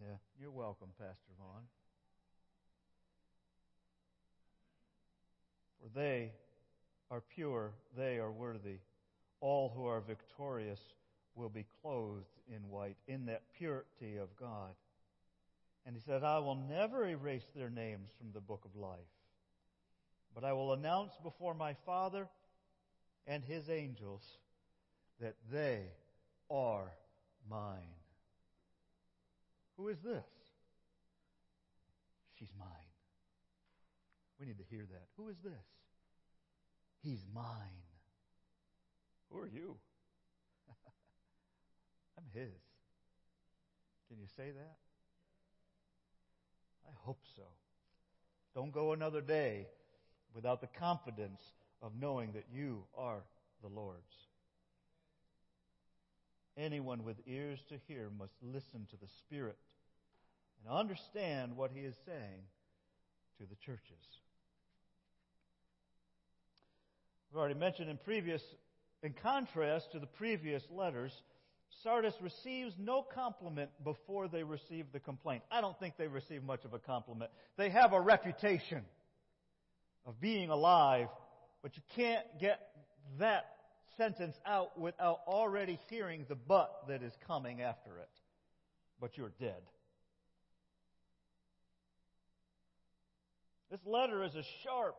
[0.00, 1.62] Yeah, you're welcome, Pastor Vaughn.
[5.80, 6.32] For they
[7.10, 8.78] are pure, they are worthy.
[9.40, 10.80] All who are victorious
[11.34, 14.70] will be clothed in white, in that purity of God.
[15.86, 18.98] And he said, I will never erase their names from the book of life,
[20.34, 22.26] but I will announce before my Father
[23.26, 24.22] and his angels
[25.20, 25.82] that they
[26.50, 26.90] are
[27.50, 27.82] mine.
[29.76, 30.24] Who is this?
[32.38, 32.68] She's mine.
[34.40, 35.06] We need to hear that.
[35.16, 35.52] Who is this?
[37.04, 37.44] He's mine.
[39.30, 39.76] Who are you?
[42.18, 42.48] I'm His.
[44.08, 44.76] Can you say that?
[46.88, 47.42] I hope so.
[48.54, 49.66] Don't go another day
[50.34, 51.42] without the confidence
[51.82, 53.22] of knowing that you are
[53.60, 54.14] the Lord's.
[56.56, 59.58] Anyone with ears to hear must listen to the Spirit
[60.64, 62.44] and understand what He is saying
[63.38, 64.23] to the churches.
[67.34, 68.40] We've already mentioned in previous,
[69.02, 71.10] in contrast to the previous letters,
[71.82, 75.42] Sardis receives no compliment before they receive the complaint.
[75.50, 77.32] I don't think they receive much of a compliment.
[77.56, 78.84] They have a reputation
[80.06, 81.08] of being alive,
[81.60, 82.60] but you can't get
[83.18, 83.46] that
[83.96, 88.10] sentence out without already hearing the but that is coming after it.
[89.00, 89.60] But you're dead.
[93.72, 94.94] This letter is a sharp,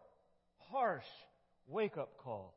[0.70, 1.06] harsh,
[1.68, 2.56] wake up call.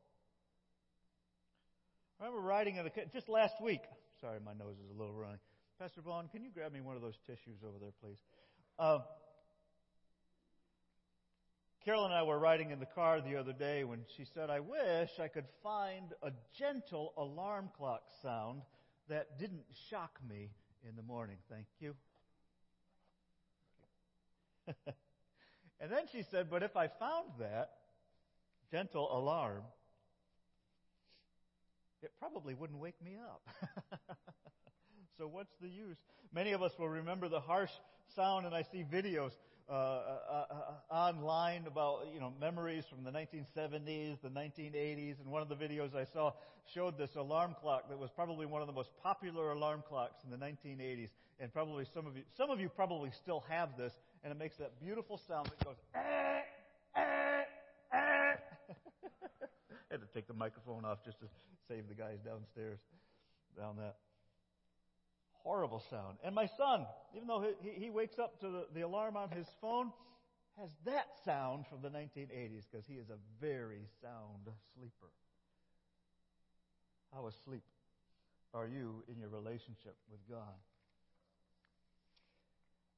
[2.19, 3.81] I remember writing in the, just last week.
[4.19, 5.39] Sorry, my nose is a little running.
[5.79, 8.17] Pastor Vaughn, can you grab me one of those tissues over there, please?
[8.77, 8.99] Uh,
[11.85, 14.59] Carol and I were riding in the car the other day when she said, I
[14.59, 18.63] wish I could find a gentle alarm clock sound
[19.07, 20.51] that didn't shock me
[20.87, 21.37] in the morning.
[21.49, 21.95] Thank you.
[25.79, 27.71] and then she said, But if I found that,
[28.71, 29.63] gentle alarm,
[32.01, 33.41] it probably wouldn't wake me up.
[35.17, 35.97] so what's the use?
[36.33, 37.71] Many of us will remember the harsh
[38.15, 39.31] sound, and I see videos
[39.69, 45.41] uh, uh, uh, online about you know memories from the 1970s, the 1980s, and one
[45.41, 46.33] of the videos I saw
[46.73, 50.31] showed this alarm clock that was probably one of the most popular alarm clocks in
[50.31, 51.09] the 1980s,
[51.39, 53.93] and probably some of you some of you probably still have this,
[54.23, 55.75] and it makes that beautiful sound that goes.
[55.93, 56.41] Eh,
[60.11, 61.27] to take the microphone off just to
[61.67, 62.79] save the guys downstairs
[63.57, 63.95] down that
[65.43, 66.17] horrible sound.
[66.23, 66.85] And my son,
[67.15, 69.91] even though he, he wakes up to the, the alarm on his phone,
[70.59, 75.11] has that sound from the 1980s because he is a very sound sleeper.
[77.13, 77.63] How asleep
[78.53, 80.55] are you in your relationship with God?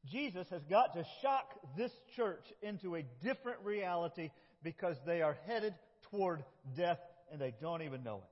[0.09, 4.31] Jesus has got to shock this church into a different reality
[4.63, 5.75] because they are headed
[6.09, 6.43] toward
[6.75, 6.99] death
[7.31, 8.23] and they don't even know it.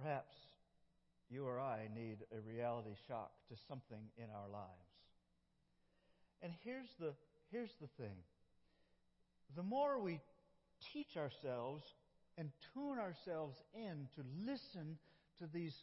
[0.00, 0.34] Perhaps
[1.30, 4.70] you or I need a reality shock to something in our lives.
[6.42, 7.14] And here's the,
[7.50, 8.16] here's the thing
[9.56, 10.20] the more we
[10.92, 11.84] teach ourselves
[12.36, 14.98] and tune ourselves in to listen
[15.38, 15.74] to these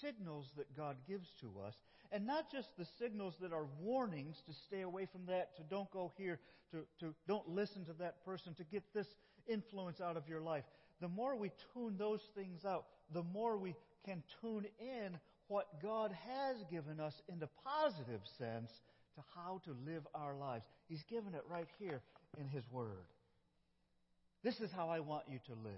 [0.00, 1.74] signals that God gives to us,
[2.12, 5.90] and not just the signals that are warnings to stay away from that, to don't
[5.90, 6.38] go here,
[6.72, 9.06] to, to don't listen to that person, to get this
[9.46, 10.64] influence out of your life.
[11.00, 16.14] The more we tune those things out, the more we can tune in what God
[16.28, 18.70] has given us in the positive sense
[19.16, 20.64] to how to live our lives.
[20.88, 22.00] He's given it right here
[22.38, 23.06] in His Word.
[24.42, 25.72] This is how I want you to live.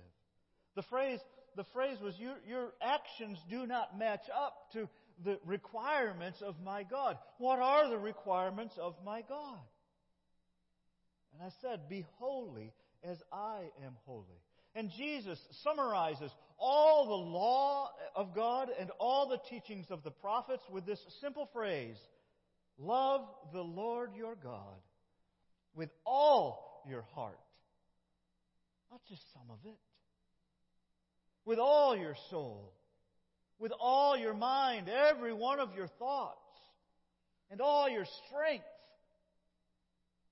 [0.74, 1.20] The phrase,
[1.57, 4.89] the phrase was, your, your actions do not match up to
[5.24, 7.18] the requirements of my God.
[7.38, 9.58] What are the requirements of my God?
[11.34, 14.40] And I said, Be holy as I am holy.
[14.74, 20.62] And Jesus summarizes all the law of God and all the teachings of the prophets
[20.70, 21.96] with this simple phrase
[22.78, 24.80] Love the Lord your God
[25.74, 27.38] with all your heart.
[28.90, 29.78] Not just some of it.
[31.44, 32.72] With all your soul.
[33.62, 36.40] With all your mind, every one of your thoughts.
[37.48, 38.64] And all your strength.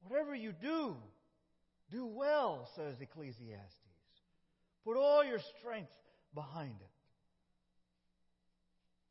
[0.02, 0.96] Whatever you do,
[1.92, 3.76] do well, says Ecclesiastes.
[4.84, 5.92] Put all your strength
[6.34, 6.90] behind it.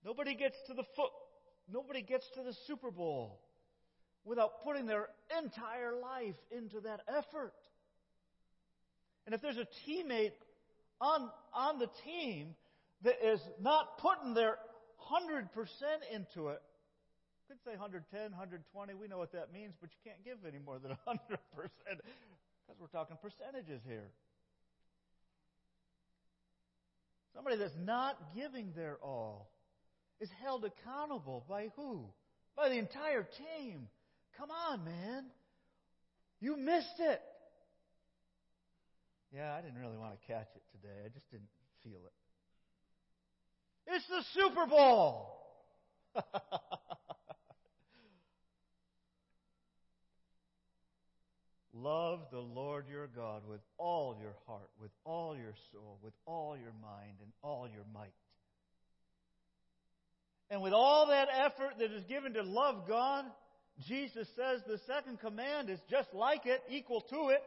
[0.03, 1.11] Nobody gets to the foot,
[1.71, 3.39] nobody gets to the Super Bowl
[4.25, 5.07] without putting their
[5.41, 7.53] entire life into that effort.
[9.25, 10.33] And if there's a teammate
[10.99, 12.55] on, on the team
[13.03, 14.57] that is not putting their
[15.11, 15.47] 100%
[16.13, 16.61] into it,
[17.49, 20.77] could say 110, 120, we know what that means, but you can't give any more
[20.77, 21.17] than 100%
[22.69, 24.11] because we're talking percentages here.
[27.33, 29.49] Somebody that's not giving their all
[30.19, 32.05] is held accountable by who?
[32.55, 33.87] By the entire team.
[34.37, 35.25] Come on, man.
[36.39, 37.21] You missed it.
[39.33, 41.01] Yeah, I didn't really want to catch it today.
[41.05, 41.49] I just didn't
[41.83, 42.18] feel it.
[43.91, 45.35] It's the Super Bowl.
[51.73, 56.57] Love the Lord your God with all your heart, with all your soul, with all
[56.57, 58.13] your mind, and all your might.
[60.51, 63.25] And with all that effort that is given to love God,
[63.87, 67.41] Jesus says the second command is just like it, equal to it.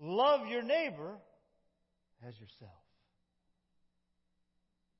[0.00, 1.16] Love your neighbor
[2.26, 2.72] as yourself.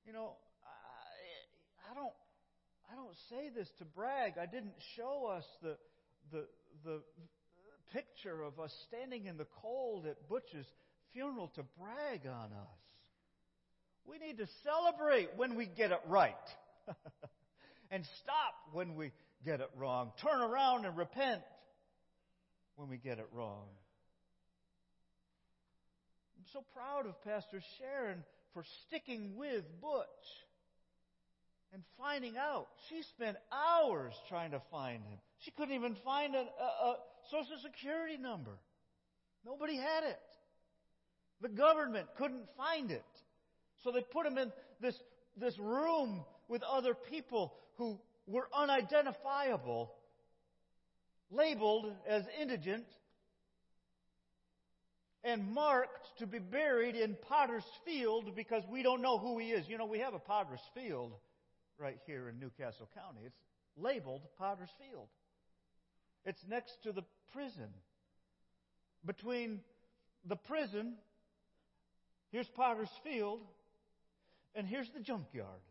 [0.08, 0.32] You know,
[0.64, 2.14] I, I don't
[2.90, 4.38] I don't say this to brag.
[4.40, 5.76] I didn't show us the
[6.32, 6.46] the
[6.82, 7.02] the
[7.92, 10.64] picture of us standing in the cold at Butch's
[11.12, 12.80] funeral to brag on us.
[14.06, 16.34] We need to celebrate when we get it right
[17.90, 19.12] and stop when we
[19.44, 20.12] get it wrong.
[20.22, 21.42] Turn around and repent
[22.76, 23.66] when we get it wrong.
[26.38, 28.24] I'm so proud of Pastor Sharon
[28.54, 30.06] for sticking with Butch
[31.72, 32.66] and finding out.
[32.88, 35.18] She spent hours trying to find him.
[35.40, 36.96] She couldn't even find a, a, a
[37.30, 38.58] Social Security number.
[39.44, 40.18] Nobody had it.
[41.40, 43.04] The government couldn't find it.
[43.84, 44.98] So they put him in this,
[45.36, 49.92] this room with other people who were unidentifiable,
[51.30, 52.86] labeled as indigent,
[55.24, 59.68] and marked to be buried in Potter's Field because we don't know who he is.
[59.68, 61.12] You know, we have a Potter's Field
[61.78, 63.20] right here in New Castle County.
[63.24, 63.38] It's
[63.76, 65.08] labeled Potter's Field.
[66.24, 67.02] It's next to the
[67.32, 67.68] prison.
[69.04, 69.60] Between
[70.24, 70.94] the prison,
[72.30, 73.40] here's Potter's Field,
[74.54, 75.62] and here's the junkyard,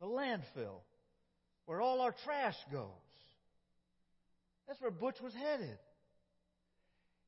[0.00, 0.80] the landfill,
[1.66, 2.90] where all our trash goes.
[4.66, 5.78] That's where Butch was headed.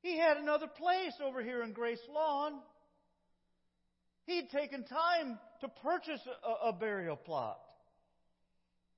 [0.02, 2.54] He had another place over here in Grace Lawn.
[4.26, 7.60] He'd taken time to purchase a, a burial plot.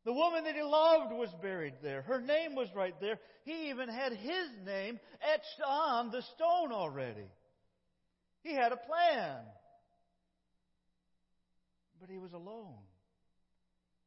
[0.05, 2.03] The woman that he loved was buried there.
[2.03, 3.19] Her name was right there.
[3.45, 7.27] He even had his name etched on the stone already.
[8.43, 9.39] He had a plan.
[12.01, 12.85] But he was alone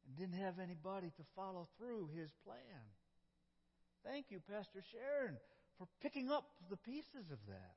[0.06, 2.82] and didn't have anybody to follow through his plan.
[4.04, 5.36] Thank you, Pastor Sharon,
[5.78, 7.76] for picking up the pieces of that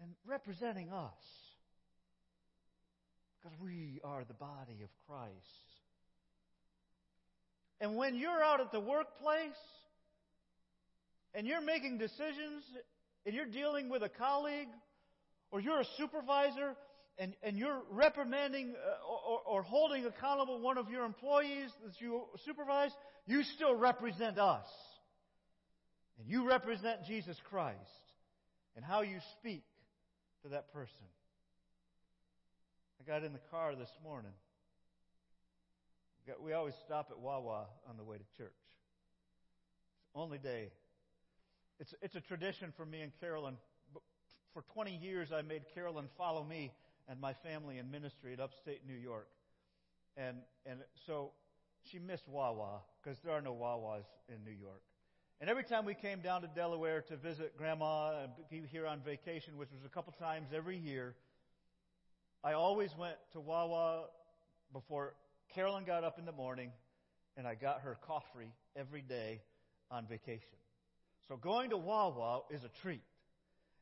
[0.00, 1.12] and representing us.
[3.42, 5.30] Because we are the body of Christ.
[7.80, 9.52] And when you're out at the workplace
[11.34, 12.64] and you're making decisions
[13.24, 14.68] and you're dealing with a colleague
[15.50, 16.76] or you're a supervisor
[17.18, 22.22] and, and you're reprimanding uh, or, or holding accountable one of your employees that you
[22.44, 22.90] supervise,
[23.26, 24.66] you still represent us.
[26.20, 27.78] And you represent Jesus Christ
[28.76, 29.64] and how you speak
[30.42, 31.06] to that person.
[33.00, 34.32] I got in the car this morning.
[36.44, 38.52] We always stop at Wawa on the way to church.
[40.04, 40.70] It's the only day.
[41.80, 43.56] It's, it's a tradition for me and Carolyn.
[44.52, 46.70] For 20 years, I made Carolyn follow me
[47.08, 49.28] and my family in ministry at upstate New York.
[50.18, 51.30] And, and so
[51.90, 54.82] she missed Wawa because there are no Wawas in New York.
[55.40, 59.00] And every time we came down to Delaware to visit Grandma and be here on
[59.00, 61.14] vacation, which was a couple times every year,
[62.44, 64.04] I always went to Wawa
[64.74, 65.14] before
[65.54, 66.70] Carolyn got up in the morning,
[67.38, 69.40] and I got her coffee every day
[69.90, 70.58] on vacation.
[71.26, 73.02] So going to Wawa is a treat.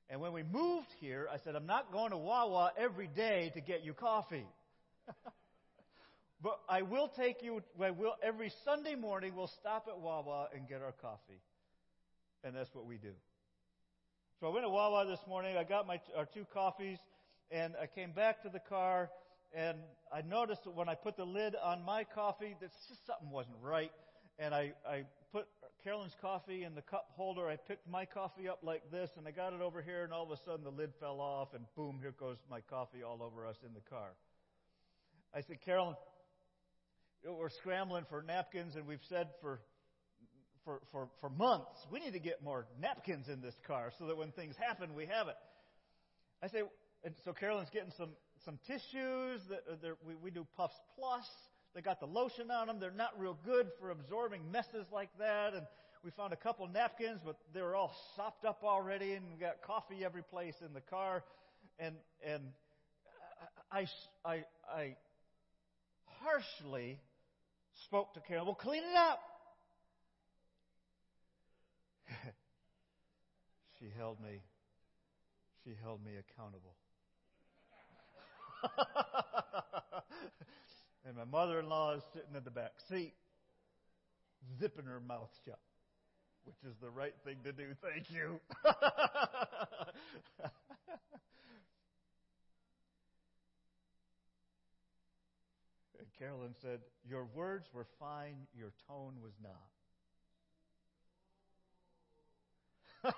[0.08, 3.60] And when we moved here, I said, I'm not going to Wawa every day to
[3.60, 4.46] get you coffee.
[6.40, 10.68] but I will take you, I will, every Sunday morning, we'll stop at Wawa and
[10.68, 11.40] get our coffee.
[12.44, 13.12] And that's what we do.
[14.40, 15.56] So I went to Wawa this morning.
[15.56, 16.98] I got my, our two coffees,
[17.50, 19.10] and I came back to the car,
[19.52, 19.78] and
[20.12, 22.70] I noticed that when I put the lid on my coffee, that
[23.06, 23.90] something wasn't right.
[24.38, 25.46] And I, I put
[25.82, 27.48] Carolyn's coffee in the cup holder.
[27.48, 30.22] I picked my coffee up like this, and I got it over here, and all
[30.22, 33.44] of a sudden the lid fell off, and boom, here goes my coffee all over
[33.44, 34.10] us in the car.
[35.34, 35.96] I said, Carolyn,
[37.26, 39.60] we're scrambling for napkins, and we've said for
[40.68, 44.18] for, for, for months, we need to get more napkins in this car so that
[44.18, 45.36] when things happen, we have it.
[46.42, 46.60] I say,
[47.02, 48.10] and so Carolyn's getting some,
[48.44, 49.40] some tissues.
[49.48, 51.24] That we, we do Puffs Plus.
[51.74, 52.80] They got the lotion on them.
[52.80, 55.54] They're not real good for absorbing messes like that.
[55.54, 55.66] And
[56.04, 59.62] we found a couple napkins, but they were all sopped up already, and we got
[59.62, 61.24] coffee every place in the car.
[61.78, 62.42] And and
[63.72, 63.86] I
[64.22, 64.96] I I
[66.22, 66.98] harshly
[67.86, 68.48] spoke to Carolyn.
[68.48, 69.20] Well, clean it up.
[73.78, 74.40] she held me.
[75.64, 76.74] She held me accountable.
[81.06, 83.14] and my mother in law is sitting in the back seat,
[84.58, 85.60] zipping her mouth shut,
[86.44, 87.74] which is the right thing to do.
[87.82, 88.40] Thank you.
[95.98, 99.77] and Carolyn said, Your words were fine, your tone was not.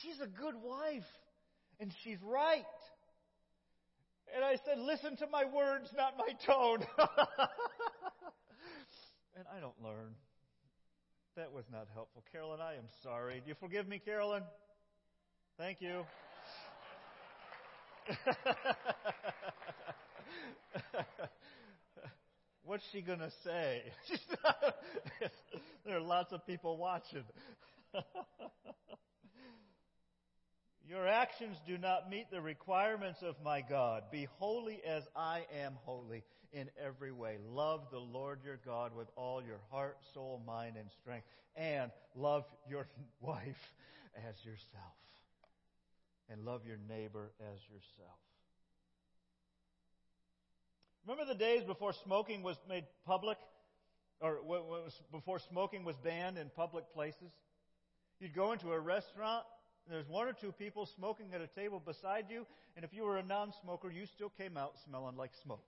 [0.00, 1.04] She's a good wife.
[1.80, 2.64] And she's right.
[4.34, 6.86] And I said, Listen to my words, not my tone.
[9.36, 10.14] and I don't learn.
[11.36, 12.22] That was not helpful.
[12.30, 13.40] Carolyn, I am sorry.
[13.40, 14.44] Do you forgive me, Carolyn?
[15.58, 16.04] Thank you.
[22.64, 23.82] What's she going to say?
[25.86, 27.24] there are lots of people watching.
[30.88, 34.04] Your actions do not meet the requirements of my God.
[34.10, 37.36] Be holy as I am holy in every way.
[37.50, 41.26] Love the Lord your God with all your heart, soul, mind, and strength.
[41.56, 42.86] And love your
[43.20, 43.72] wife
[44.16, 44.94] as yourself.
[46.30, 48.18] And love your neighbor as yourself.
[51.06, 53.38] Remember the days before smoking was made public?
[54.20, 54.38] Or
[55.12, 57.30] before smoking was banned in public places?
[58.20, 59.44] You'd go into a restaurant
[59.86, 63.04] and there's one or two people smoking at a table beside you, and if you
[63.04, 65.64] were a non smoker, you still came out smelling like smoke.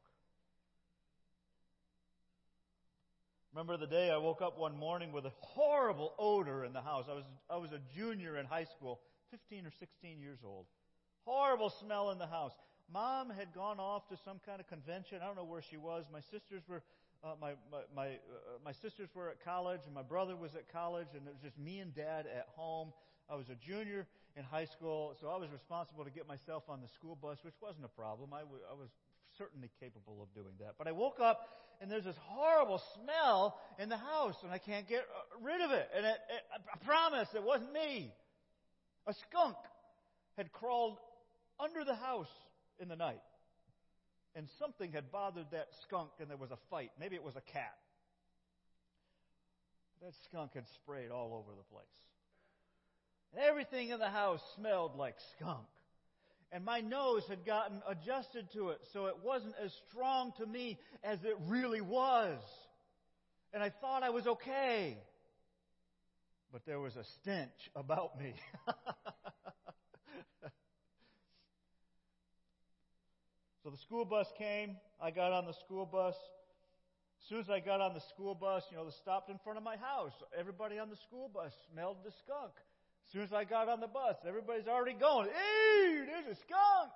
[3.53, 7.07] Remember the day I woke up one morning with a horrible odor in the house.
[7.11, 10.67] I was, I was a junior in high school, 15 or 16 years old.
[11.25, 12.53] Horrible smell in the house.
[12.93, 15.19] Mom had gone off to some kind of convention.
[15.23, 16.05] I don't know where she was.
[16.13, 16.83] My sisters were
[17.25, 20.71] uh, my my my, uh, my sisters were at college, and my brother was at
[20.73, 22.93] college, and it was just me and Dad at home.
[23.29, 24.07] I was a junior
[24.37, 27.55] in high school, so I was responsible to get myself on the school bus, which
[27.61, 28.33] wasn't a problem.
[28.33, 28.91] I, w- I was
[29.37, 30.75] certainly capable of doing that.
[30.79, 31.49] But I woke up
[31.81, 35.71] and there's this horrible smell in the house, and I can't get uh, rid of
[35.71, 35.89] it.
[35.95, 38.13] And it, it, I promise it wasn't me.
[39.07, 39.57] A skunk
[40.37, 40.99] had crawled
[41.61, 42.29] under the house
[42.81, 43.23] in the night,
[44.35, 46.91] and something had bothered that skunk, and there was a fight.
[47.01, 47.75] Maybe it was a cat.
[50.03, 51.87] That skunk had sprayed all over the place.
[53.33, 55.67] And everything in the house smelled like skunk.
[56.53, 60.79] And my nose had gotten adjusted to it, so it wasn't as strong to me
[61.03, 62.39] as it really was.
[63.53, 64.99] And I thought I was okay.
[66.53, 68.35] but there was a stench about me.
[73.67, 74.77] so the school bus came.
[75.03, 76.15] I got on the school bus.
[76.15, 79.59] As soon as I got on the school bus, you know, they stopped in front
[79.59, 80.13] of my house.
[80.39, 82.53] Everybody on the school bus smelled the skunk.
[82.55, 86.95] As soon as I got on the bus, everybody's already going, hey, there's a skunk.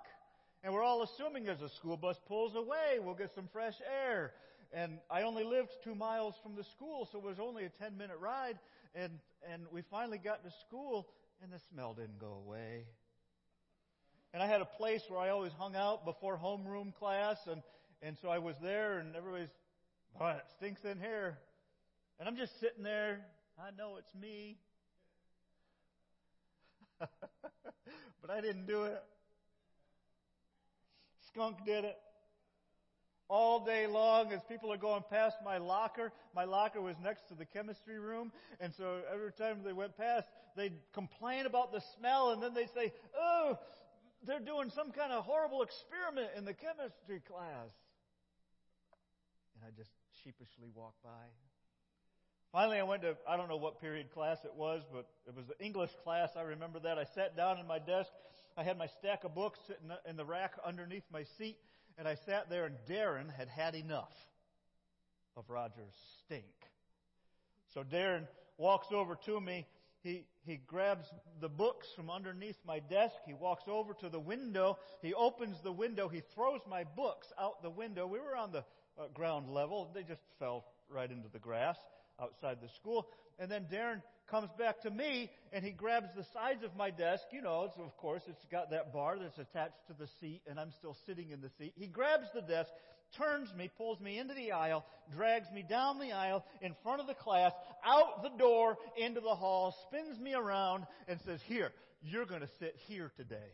[0.63, 4.31] And we're all assuming as a school bus pulls away, we'll get some fresh air.
[4.71, 7.97] And I only lived two miles from the school, so it was only a 10
[7.97, 8.57] minute ride.
[8.95, 9.11] And,
[9.51, 11.09] and we finally got to school,
[11.43, 12.85] and the smell didn't go away.
[14.33, 17.61] And I had a place where I always hung out before homeroom class, and,
[18.01, 19.49] and so I was there, and everybody's,
[20.17, 21.37] boy, it stinks in here.
[22.19, 23.25] And I'm just sitting there.
[23.59, 24.57] I know it's me.
[28.21, 29.03] but I didn't do it.
[31.27, 31.97] Skunk did it.
[33.27, 37.33] All day long, as people are going past my locker, my locker was next to
[37.33, 40.27] the chemistry room, and so every time they went past,
[40.57, 43.57] they'd complain about the smell, and then they'd say, Oh,
[44.25, 47.71] they're doing some kind of horrible experiment in the chemistry class.
[49.55, 49.91] And I just
[50.23, 51.29] sheepishly walked by.
[52.51, 55.45] Finally, I went to, I don't know what period class it was, but it was
[55.47, 56.31] the English class.
[56.35, 56.97] I remember that.
[56.97, 58.11] I sat down in my desk.
[58.57, 61.57] I had my stack of books sitting in the rack underneath my seat,
[61.97, 64.13] and I sat there, and Darren had had enough
[65.37, 65.95] of Roger's
[66.25, 66.43] stink.
[67.73, 69.65] So Darren walks over to me.
[70.03, 71.05] He, he grabs
[71.39, 73.15] the books from underneath my desk.
[73.25, 74.79] He walks over to the window.
[75.01, 76.07] He opens the window.
[76.07, 78.07] He throws my books out the window.
[78.07, 78.63] We were on the
[78.99, 79.91] uh, ground level.
[79.93, 81.77] They just fell right into the grass
[82.19, 83.07] outside the school.
[83.39, 87.23] And then Darren comes back to me and he grabs the sides of my desk.
[87.31, 90.59] You know, so of course it's got that bar that's attached to the seat and
[90.59, 91.73] I'm still sitting in the seat.
[91.75, 92.71] He grabs the desk,
[93.17, 94.85] turns me, pulls me into the aisle,
[95.15, 97.51] drags me down the aisle in front of the class,
[97.85, 102.49] out the door, into the hall, spins me around and says, here, you're going to
[102.59, 103.51] sit here today.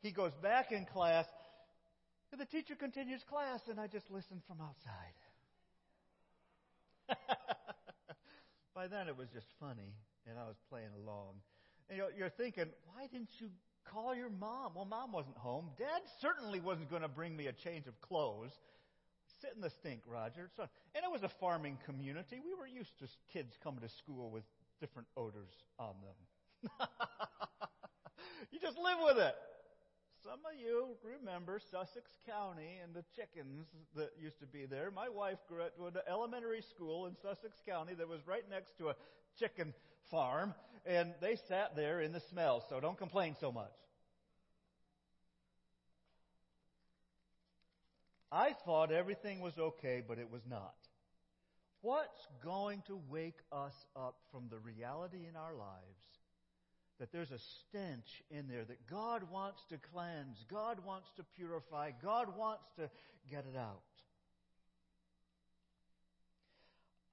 [0.00, 1.26] He goes back in class
[2.32, 5.14] and the teacher continues class and I just listen from outside.
[8.74, 9.94] By then it was just funny,
[10.28, 11.34] and I was playing along.
[11.88, 13.48] And you're you're thinking, why didn't you
[13.92, 14.72] call your mom?
[14.74, 15.70] Well, mom wasn't home.
[15.78, 18.52] Dad certainly wasn't going to bring me a change of clothes.
[19.40, 20.48] Sit in the stink, Roger.
[20.56, 20.62] So,
[20.94, 22.40] and it was a farming community.
[22.44, 24.44] We were used to kids coming to school with
[24.80, 26.78] different odors on them.
[28.50, 29.34] you just live with it.
[30.22, 34.90] Some of you remember Sussex County and the chickens that used to be there.
[34.90, 38.76] My wife grew up to an elementary school in Sussex County that was right next
[38.78, 38.96] to a
[39.38, 39.72] chicken
[40.10, 40.54] farm,
[40.86, 43.72] and they sat there in the smell, so don't complain so much.
[48.30, 50.74] I thought everything was okay, but it was not.
[51.80, 56.16] What's going to wake us up from the reality in our lives
[56.98, 61.90] that there's a stench in there that God wants to cleanse, God wants to purify,
[62.02, 62.90] God wants to
[63.30, 63.82] get it out.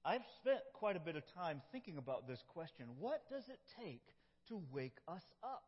[0.05, 2.85] I've spent quite a bit of time thinking about this question.
[2.99, 4.03] What does it take
[4.49, 5.63] to wake us up?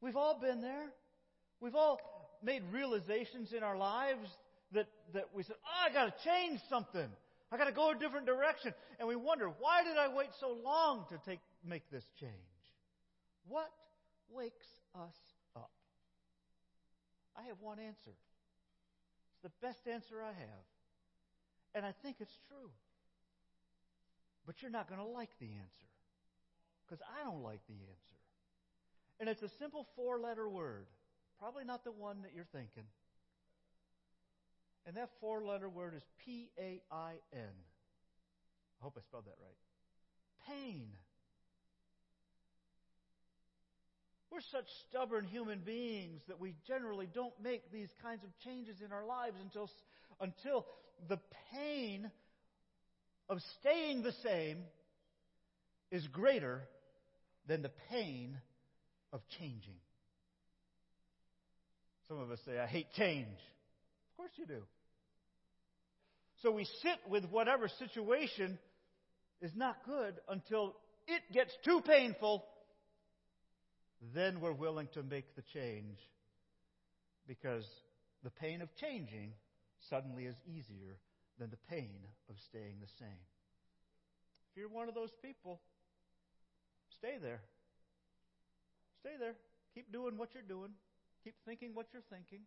[0.00, 0.86] We've all been there.
[1.60, 2.00] We've all
[2.42, 4.28] made realizations in our lives
[4.72, 7.08] that, that we said, oh, I got to change something.
[7.52, 8.74] I got to go a different direction.
[8.98, 12.32] And we wonder, why did I wait so long to take make this change?
[13.48, 13.70] What
[14.28, 15.14] wakes us
[15.54, 15.70] up?
[17.36, 18.10] I have one answer.
[19.30, 20.64] It's the best answer I have.
[21.76, 22.70] And I think it's true.
[24.46, 25.90] But you're not going to like the answer.
[26.86, 28.16] Because I don't like the answer.
[29.20, 30.86] And it's a simple four letter word.
[31.38, 32.84] Probably not the one that you're thinking.
[34.86, 37.54] And that four letter word is P A I N.
[38.80, 40.56] I hope I spelled that right.
[40.56, 40.88] Pain.
[44.30, 48.92] We're such stubborn human beings that we generally don't make these kinds of changes in
[48.92, 49.70] our lives until,
[50.20, 50.66] until
[51.08, 51.18] the
[51.52, 52.10] pain
[53.28, 54.58] of staying the same
[55.90, 56.62] is greater
[57.46, 58.36] than the pain
[59.12, 59.78] of changing.
[62.08, 63.26] Some of us say, I hate change.
[63.28, 64.62] Of course you do.
[66.42, 68.58] So we sit with whatever situation
[69.40, 70.76] is not good until
[71.06, 72.44] it gets too painful
[74.14, 75.98] then we're willing to make the change
[77.26, 77.64] because
[78.22, 79.32] the pain of changing
[79.88, 80.98] suddenly is easier
[81.38, 81.98] than the pain
[82.30, 83.22] of staying the same.
[84.50, 85.60] If you're one of those people,
[86.90, 87.40] stay there.
[89.00, 89.34] Stay there.
[89.74, 90.70] Keep doing what you're doing.
[91.24, 92.40] Keep thinking what you're thinking.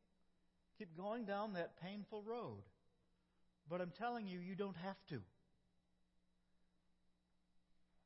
[0.77, 2.63] Keep going down that painful road.
[3.69, 5.19] But I'm telling you, you don't have to.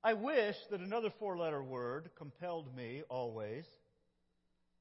[0.04, 3.66] I wish that another four letter word compelled me always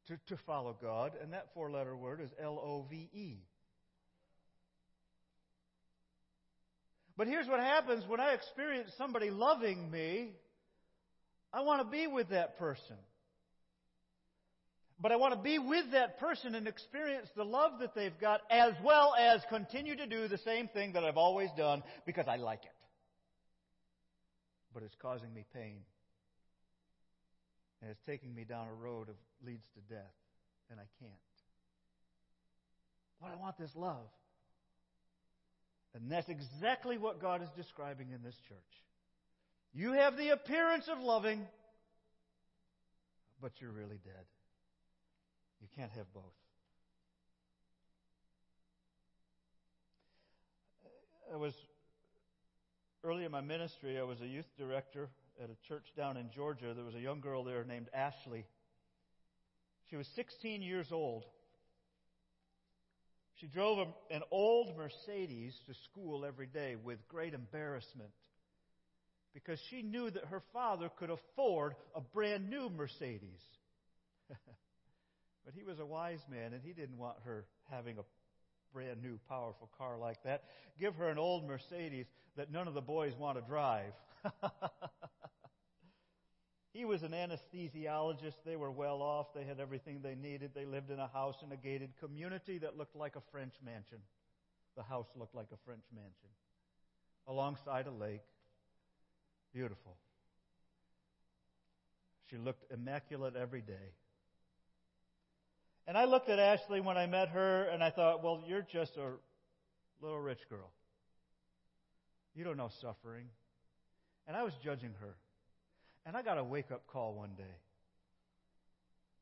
[0.09, 3.37] to, to follow God, and that four letter word is L O V E.
[7.23, 10.33] But here's what happens when I experience somebody loving me,
[11.53, 12.97] I want to be with that person.
[15.01, 18.41] But I want to be with that person and experience the love that they've got
[18.51, 22.39] as well as continue to do the same thing that I've always done because I
[22.39, 22.75] like it.
[24.75, 25.79] But it's causing me pain.
[27.83, 30.11] And it's taking me down a road that leads to death.
[30.73, 31.13] And I can't.
[33.21, 34.09] But I want this love.
[35.95, 38.59] And that's exactly what God is describing in this church.
[39.75, 41.47] You have the appearance of loving,
[43.41, 44.25] but you're really dead.
[45.61, 46.23] You can't have both.
[51.33, 51.55] I was
[53.05, 55.09] early in my ministry, I was a youth director
[55.43, 56.75] at a church down in Georgia.
[56.75, 58.45] There was a young girl there named Ashley.
[59.89, 61.25] She was 16 years old.
[63.43, 68.11] She drove a, an old Mercedes to school every day with great embarrassment
[69.35, 73.43] because she knew that her father could afford a brand new Mercedes.
[74.29, 78.03] but he was a wise man and he didn't want her having a
[78.73, 80.45] brand new powerful car like that.
[80.79, 83.93] Give her an old Mercedes that none of the boys want to drive.
[86.73, 88.37] He was an anesthesiologist.
[88.47, 89.35] They were well off.
[89.35, 90.53] They had everything they needed.
[90.55, 93.99] They lived in a house in a gated community that looked like a French mansion.
[94.77, 96.31] The house looked like a French mansion.
[97.29, 98.23] Alongside a lake.
[99.53, 99.97] Beautiful.
[102.31, 103.93] She looked immaculate every day.
[105.87, 108.97] And I looked at Ashley when I met her and I thought, well, you're just
[108.97, 109.11] a
[110.01, 110.71] little rich girl.
[112.35, 113.27] You don't know suffering.
[114.27, 115.17] And I was judging her.
[116.05, 117.57] And I got a wake up call one day.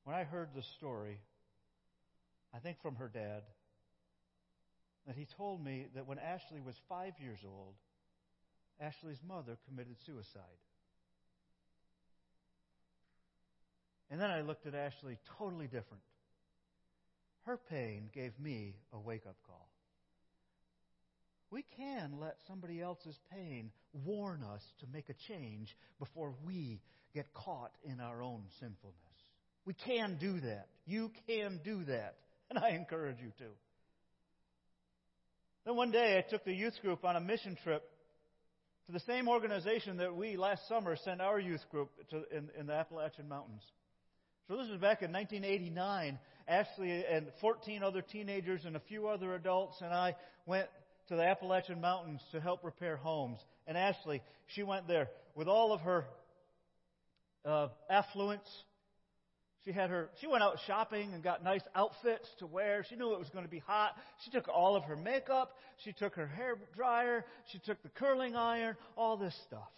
[0.05, 1.19] When I heard the story,
[2.55, 3.43] I think from her dad,
[5.07, 7.75] that he told me that when Ashley was five years old,
[8.81, 10.43] Ashley's mother committed suicide.
[14.11, 16.03] And then I looked at Ashley totally different.
[17.45, 19.70] Her pain gave me a wake up call.
[21.51, 26.81] We can let somebody else's pain warn us to make a change before we
[27.13, 28.97] get caught in our own sinfulness.
[29.65, 30.69] We can do that.
[30.87, 32.17] You can do that.
[32.51, 33.45] And I encourage you to.
[35.65, 37.89] Then one day I took the youth group on a mission trip
[38.87, 42.67] to the same organization that we last summer sent our youth group to in, in
[42.67, 43.63] the Appalachian Mountains.
[44.49, 46.19] So this was back in 1989.
[46.49, 50.67] Ashley and 14 other teenagers and a few other adults and I went
[51.11, 53.41] to the Appalachian Mountains to help repair homes.
[53.67, 56.05] And Ashley, she went there with all of her
[57.45, 58.49] uh, affluence.
[59.65, 60.09] She had her.
[60.21, 62.87] She went out shopping and got nice outfits to wear.
[62.89, 63.97] She knew it was going to be hot.
[64.25, 65.57] She took all of her makeup.
[65.85, 67.25] She took her hair dryer.
[67.53, 68.77] She took the curling iron.
[68.97, 69.69] All this stuff.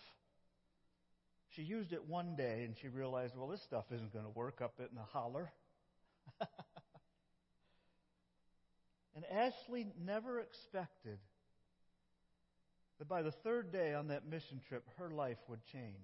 [1.56, 4.60] She used it one day and she realized, well, this stuff isn't going to work
[4.60, 5.50] up in the holler.
[9.14, 11.18] And Ashley never expected
[12.98, 15.94] that by the third day on that mission trip, her life would change.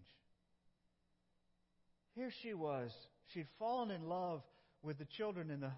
[2.15, 2.93] Here she was.
[3.33, 4.43] She'd fallen in love
[4.83, 5.73] with the children in the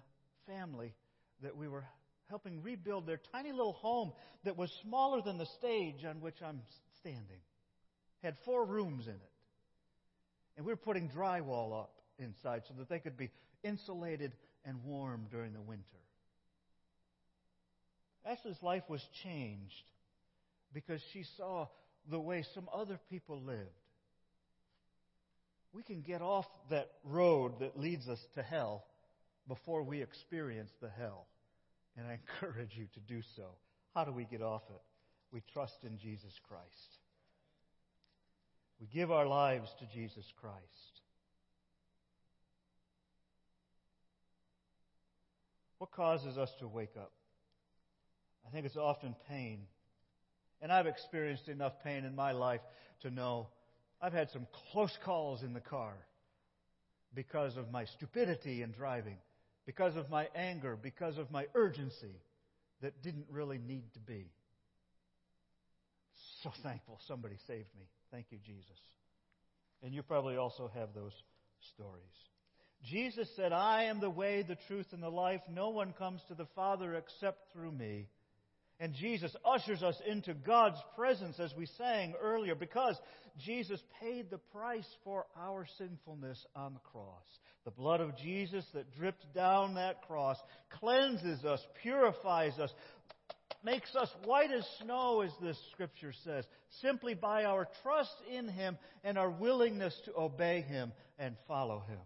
[0.47, 0.93] family
[1.41, 1.85] that we were
[2.29, 4.13] helping rebuild their tiny little home
[4.43, 6.61] that was smaller than the stage on which I'm
[6.99, 7.41] standing.
[8.23, 9.31] Had four rooms in it.
[10.57, 13.31] And we were putting drywall up inside so that they could be
[13.63, 14.33] insulated
[14.65, 15.83] and warm during the winter.
[18.25, 19.83] Ashley's life was changed
[20.73, 21.67] because she saw
[22.09, 23.69] the way some other people lived.
[25.73, 28.83] We can get off that road that leads us to hell
[29.47, 31.27] before we experience the hell.
[31.97, 33.43] And I encourage you to do so.
[33.95, 34.81] How do we get off it?
[35.31, 36.97] We trust in Jesus Christ.
[38.79, 41.01] We give our lives to Jesus Christ.
[45.77, 47.11] What causes us to wake up?
[48.47, 49.67] I think it's often pain.
[50.61, 52.61] And I've experienced enough pain in my life
[53.01, 53.47] to know
[54.01, 55.93] I've had some close calls in the car
[57.13, 59.17] because of my stupidity in driving,
[59.65, 62.15] because of my anger, because of my urgency
[62.81, 64.31] that didn't really need to be.
[66.43, 67.85] So thankful somebody saved me.
[68.11, 68.79] Thank you, Jesus.
[69.83, 71.13] And you probably also have those
[71.73, 72.01] stories.
[72.83, 75.41] Jesus said, I am the way, the truth, and the life.
[75.53, 78.07] No one comes to the Father except through me.
[78.81, 82.99] And Jesus ushers us into God's presence as we sang earlier because
[83.37, 87.23] Jesus paid the price for our sinfulness on the cross.
[87.63, 90.37] The blood of Jesus that dripped down that cross
[90.79, 92.73] cleanses us, purifies us,
[93.63, 96.43] makes us white as snow, as this scripture says,
[96.81, 101.99] simply by our trust in Him and our willingness to obey Him and follow Him.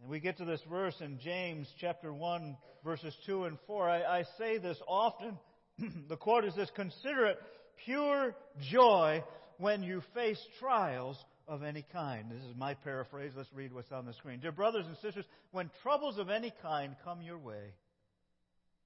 [0.00, 3.88] And we get to this verse in James chapter 1, verses 2 and 4.
[3.88, 5.38] I, I say this often.
[6.08, 7.38] the quote is this Consider it
[7.84, 8.34] pure
[8.70, 9.22] joy
[9.58, 12.30] when you face trials of any kind.
[12.30, 13.32] This is my paraphrase.
[13.36, 14.40] Let's read what's on the screen.
[14.40, 17.74] Dear brothers and sisters, when troubles of any kind come your way,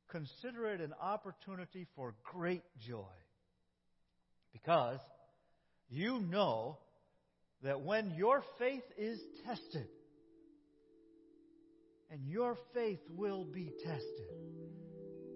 [0.08, 3.04] consider it an opportunity for great joy.
[4.52, 5.00] Because
[5.88, 6.78] you know
[7.62, 9.88] that when your faith is tested,
[12.14, 14.28] and your faith will be tested.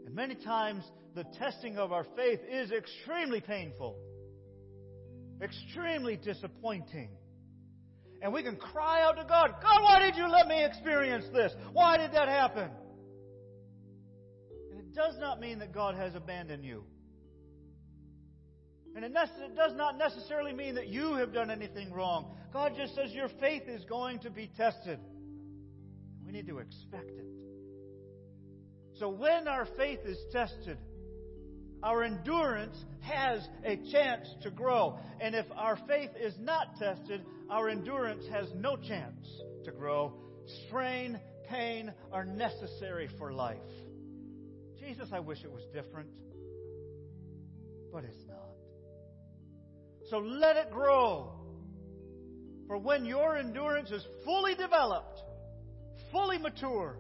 [0.07, 0.85] And many times,
[1.17, 3.97] the testing of our faith is extremely painful,
[5.43, 7.09] extremely disappointing.
[8.23, 11.53] And we can cry out to God, God, why did you let me experience this?
[11.73, 12.71] Why did that happen?
[14.71, 16.85] And it does not mean that God has abandoned you.
[18.95, 22.37] And it, it does not necessarily mean that you have done anything wrong.
[22.53, 25.01] God just says your faith is going to be tested.
[26.29, 27.25] We need to expect it.
[28.99, 30.77] So when our faith is tested,
[31.83, 34.99] our endurance has a chance to grow.
[35.23, 39.27] And if our faith is not tested, our endurance has no chance
[39.65, 40.13] to grow.
[40.67, 41.19] Strain,
[41.49, 43.57] pain are necessary for life.
[44.79, 46.11] Jesus, I wish it was different,
[47.91, 48.51] but it's not.
[50.11, 51.33] So let it grow.
[52.67, 55.23] For when your endurance is fully developed,
[56.11, 56.99] fully mature,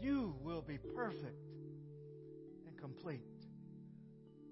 [0.00, 1.44] you will be perfect
[2.66, 3.20] and complete,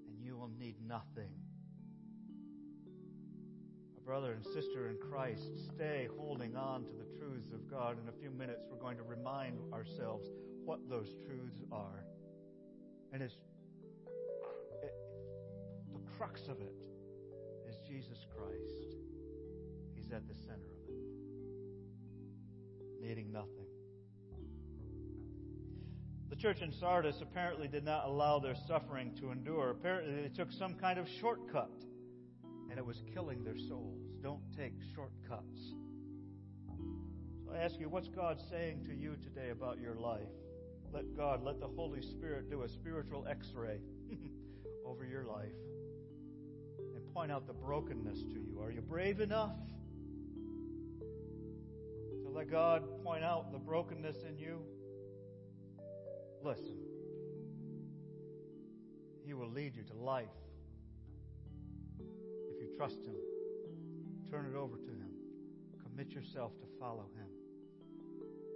[0.08, 1.30] and you will need nothing.
[3.94, 5.42] My brother and sister in Christ,
[5.74, 7.98] stay holding on to the truths of God.
[8.02, 10.26] In a few minutes, we're going to remind ourselves
[10.64, 12.04] what those truths are.
[13.12, 13.36] And it's,
[14.82, 14.94] it,
[15.92, 16.74] the crux of it
[17.68, 18.96] is Jesus Christ.
[19.94, 20.75] He's at the center
[23.06, 23.66] needing nothing.
[26.28, 29.70] The church in Sardis apparently did not allow their suffering to endure.
[29.70, 31.70] Apparently, they took some kind of shortcut,
[32.68, 34.02] and it was killing their souls.
[34.22, 35.72] Don't take shortcuts.
[37.44, 40.28] So I ask you, what's God saying to you today about your life?
[40.92, 43.78] Let God, let the Holy Spirit do a spiritual x ray
[44.84, 45.54] over your life
[46.94, 48.60] and point out the brokenness to you.
[48.60, 49.52] Are you brave enough?
[52.36, 54.60] Let God point out the brokenness in you,
[56.44, 56.76] listen.
[59.24, 60.28] He will lead you to life
[61.98, 63.14] if you trust Him.
[64.30, 65.10] Turn it over to Him.
[65.82, 67.26] Commit yourself to follow Him.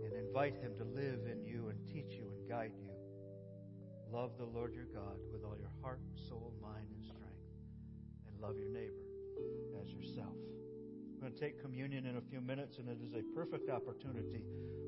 [0.05, 2.91] And invite Him to live in you and teach you and guide you.
[4.13, 7.25] Love the Lord your God with all your heart, soul, mind, and strength.
[8.29, 9.07] And love your neighbor
[9.83, 10.37] as yourself.
[11.21, 14.43] We're going to take communion in a few minutes, and it is a perfect opportunity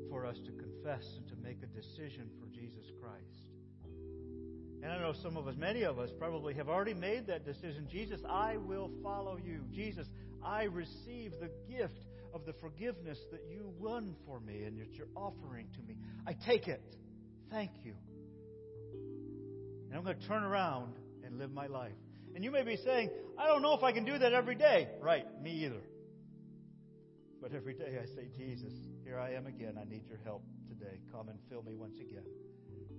[0.09, 3.51] for us to confess and to make a decision for Jesus Christ.
[4.83, 7.87] And I know some of us, many of us, probably have already made that decision.
[7.91, 9.65] Jesus, I will follow you.
[9.75, 10.07] Jesus,
[10.43, 12.01] I receive the gift
[12.33, 15.99] of the forgiveness that you won for me and that you're offering to me.
[16.27, 16.83] I take it.
[17.51, 17.93] Thank you.
[19.91, 20.95] And I'm going to turn around
[21.27, 21.93] and live my life.
[22.35, 24.89] And you may be saying, I don't know if I can do that every day.
[25.03, 25.83] Right, me either.
[27.43, 29.77] But every day I say, Jesus, here I am again.
[29.77, 31.01] I need your help today.
[31.11, 32.23] Come and fill me once again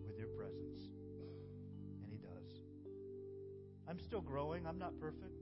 [0.06, 0.90] with your presence.
[2.04, 2.60] And He does.
[3.88, 4.68] I'm still growing.
[4.68, 5.40] I'm not perfect.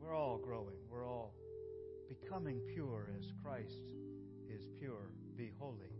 [0.00, 0.74] We're all growing.
[0.90, 1.32] We're all
[2.08, 3.84] becoming pure as Christ
[4.52, 5.12] is pure.
[5.36, 5.92] Be holy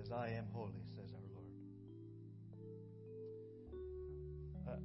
[0.00, 1.48] as I am holy, says our Lord.
[4.68, 4.76] Uh,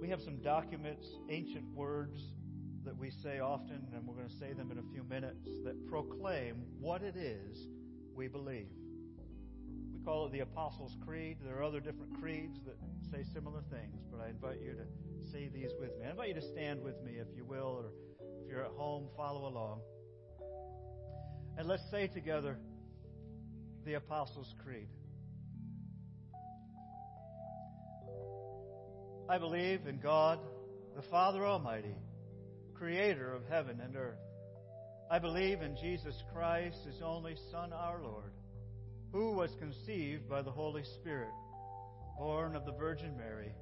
[0.00, 2.22] we have some documents, ancient words
[2.84, 5.86] that we say often, and we're going to say them in a few minutes, that
[5.88, 7.66] proclaim what it is
[8.14, 8.68] we believe.
[9.92, 11.38] We call it the Apostles' Creed.
[11.44, 12.76] There are other different creeds that
[13.10, 16.06] say similar things, but I invite you to say these with me.
[16.06, 17.86] I invite you to stand with me, if you will, or
[18.42, 19.80] if you're at home, follow along.
[21.58, 22.56] And let's say together
[23.84, 24.88] the Apostles' Creed.
[29.28, 30.40] I believe in God,
[30.96, 31.94] the Father Almighty
[32.80, 34.16] creator of heaven and earth.
[35.10, 38.32] I believe in Jesus Christ, his only Son, our Lord,
[39.12, 41.28] who was conceived by the Holy Spirit,
[42.18, 43.52] born of the Virgin Mary,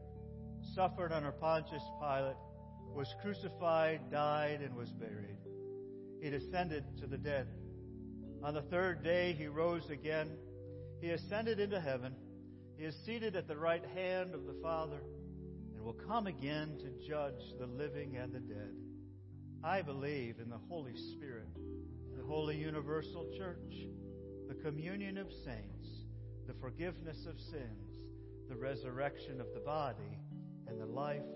[0.73, 2.37] suffered under Pontius Pilate,
[2.95, 5.39] was crucified, died, and was buried.
[6.23, 7.49] He descended to the dead.
[8.45, 10.31] On the third day he rose again.
[11.01, 12.15] He ascended into heaven.
[12.77, 15.01] He is seated at the right hand of the Father
[15.75, 18.88] and will come again to judge the living and the dead.
[19.65, 21.49] I believe in the Holy Spirit,
[22.17, 23.89] the holy universal church,
[24.47, 26.05] the communion of saints,
[26.47, 27.99] the forgiveness of sins,
[28.49, 30.19] the resurrection of the body,
[30.69, 31.27] and the life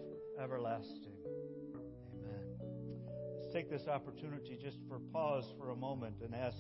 [0.41, 1.17] everlasting.
[2.15, 2.47] Amen.
[3.35, 6.59] Let's take this opportunity just for pause for a moment and ask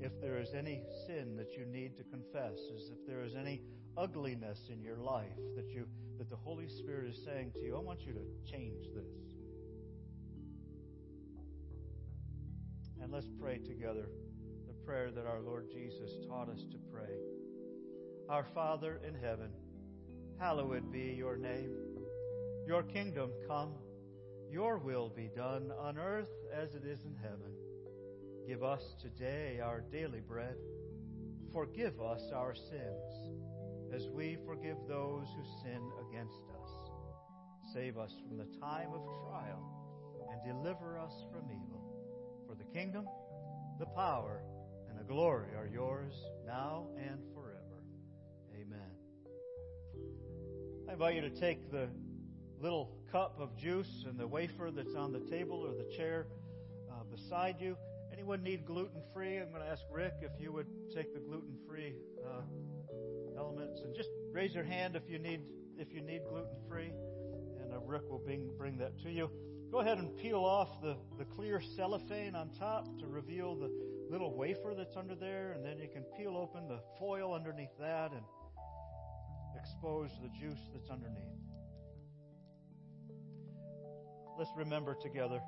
[0.00, 3.60] if there is any sin that you need to confess, as if there is any
[3.96, 5.86] ugliness in your life that you
[6.18, 9.31] that the Holy Spirit is saying to you, I want you to change this.
[13.02, 14.08] And let's pray together
[14.68, 17.10] the prayer that our Lord Jesus taught us to pray.
[18.28, 19.50] Our Father in heaven,
[20.38, 21.74] hallowed be your name.
[22.64, 23.72] Your kingdom come,
[24.48, 27.52] your will be done on earth as it is in heaven.
[28.46, 30.54] Give us today our daily bread.
[31.52, 33.32] Forgive us our sins
[33.92, 36.70] as we forgive those who sin against us.
[37.74, 39.60] Save us from the time of trial
[40.30, 41.81] and deliver us from evil.
[42.52, 43.08] For the kingdom,
[43.78, 44.42] the power,
[44.90, 46.12] and the glory are yours
[46.44, 47.82] now and forever.
[48.54, 48.90] Amen.
[50.86, 51.88] I invite you to take the
[52.60, 56.26] little cup of juice and the wafer that's on the table or the chair
[56.90, 57.74] uh, beside you.
[58.12, 59.38] Anyone need gluten free?
[59.38, 62.42] I'm going to ask Rick if you would take the gluten free uh,
[63.38, 65.40] elements and just raise your hand if you need
[65.78, 66.92] if you need gluten free,
[67.62, 69.30] and uh, Rick will bring bring that to you.
[69.72, 73.70] Go ahead and peel off the, the clear cellophane on top to reveal the
[74.10, 78.12] little wafer that's under there, and then you can peel open the foil underneath that
[78.12, 78.20] and
[79.58, 81.24] expose the juice that's underneath.
[84.38, 85.40] Let's remember together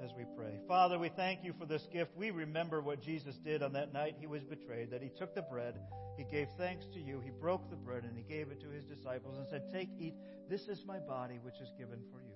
[0.00, 0.60] as we pray.
[0.68, 2.12] Father, we thank you for this gift.
[2.16, 5.42] We remember what Jesus did on that night he was betrayed, that he took the
[5.42, 5.74] bread,
[6.16, 8.84] he gave thanks to you, he broke the bread, and he gave it to his
[8.84, 10.14] disciples and said, Take, eat,
[10.48, 12.35] this is my body which is given for you.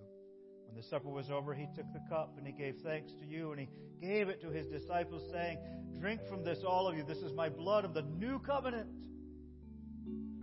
[0.70, 3.50] When the supper was over, he took the cup and he gave thanks to you,
[3.50, 3.68] and he
[4.00, 5.58] gave it to his disciples, saying,
[5.98, 7.02] Drink from this, all of you.
[7.02, 8.88] This is my blood of the new covenant,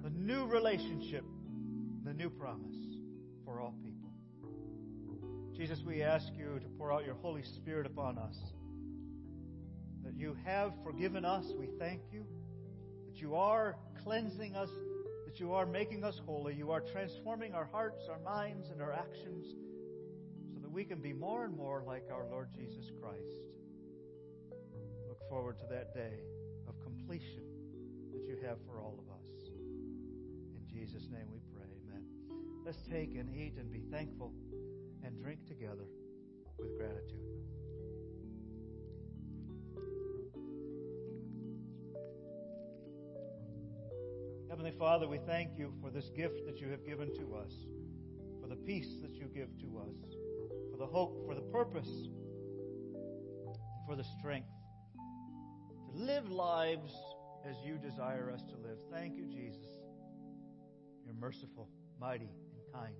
[0.03, 1.23] the new relationship,
[2.03, 2.75] the new promise
[3.45, 4.11] for all people.
[5.55, 8.35] Jesus, we ask you to pour out your Holy Spirit upon us.
[10.03, 12.25] That you have forgiven us, we thank you.
[13.05, 14.69] That you are cleansing us,
[15.25, 16.53] that you are making us holy.
[16.53, 19.45] You are transforming our hearts, our minds, and our actions
[20.77, 23.41] we can be more and more like our Lord Jesus Christ.
[25.09, 26.19] Look forward to that day
[26.67, 27.41] of completion
[28.11, 29.27] that you have for all of us.
[30.53, 31.65] In Jesus' name we pray.
[31.81, 32.03] Amen.
[32.63, 34.31] Let's take and eat and be thankful
[35.03, 35.89] and drink together
[36.59, 37.25] with gratitude.
[44.47, 47.65] Heavenly Father, we thank you for this gift that you have given to us,
[48.39, 50.26] for the peace that you give to us,
[50.77, 51.89] for the hope, for the purpose,
[53.87, 54.49] for the strength
[55.85, 56.93] to live lives
[57.49, 58.77] as you desire us to live.
[58.91, 59.65] Thank you, Jesus.
[61.05, 62.95] You're merciful, mighty, and kind.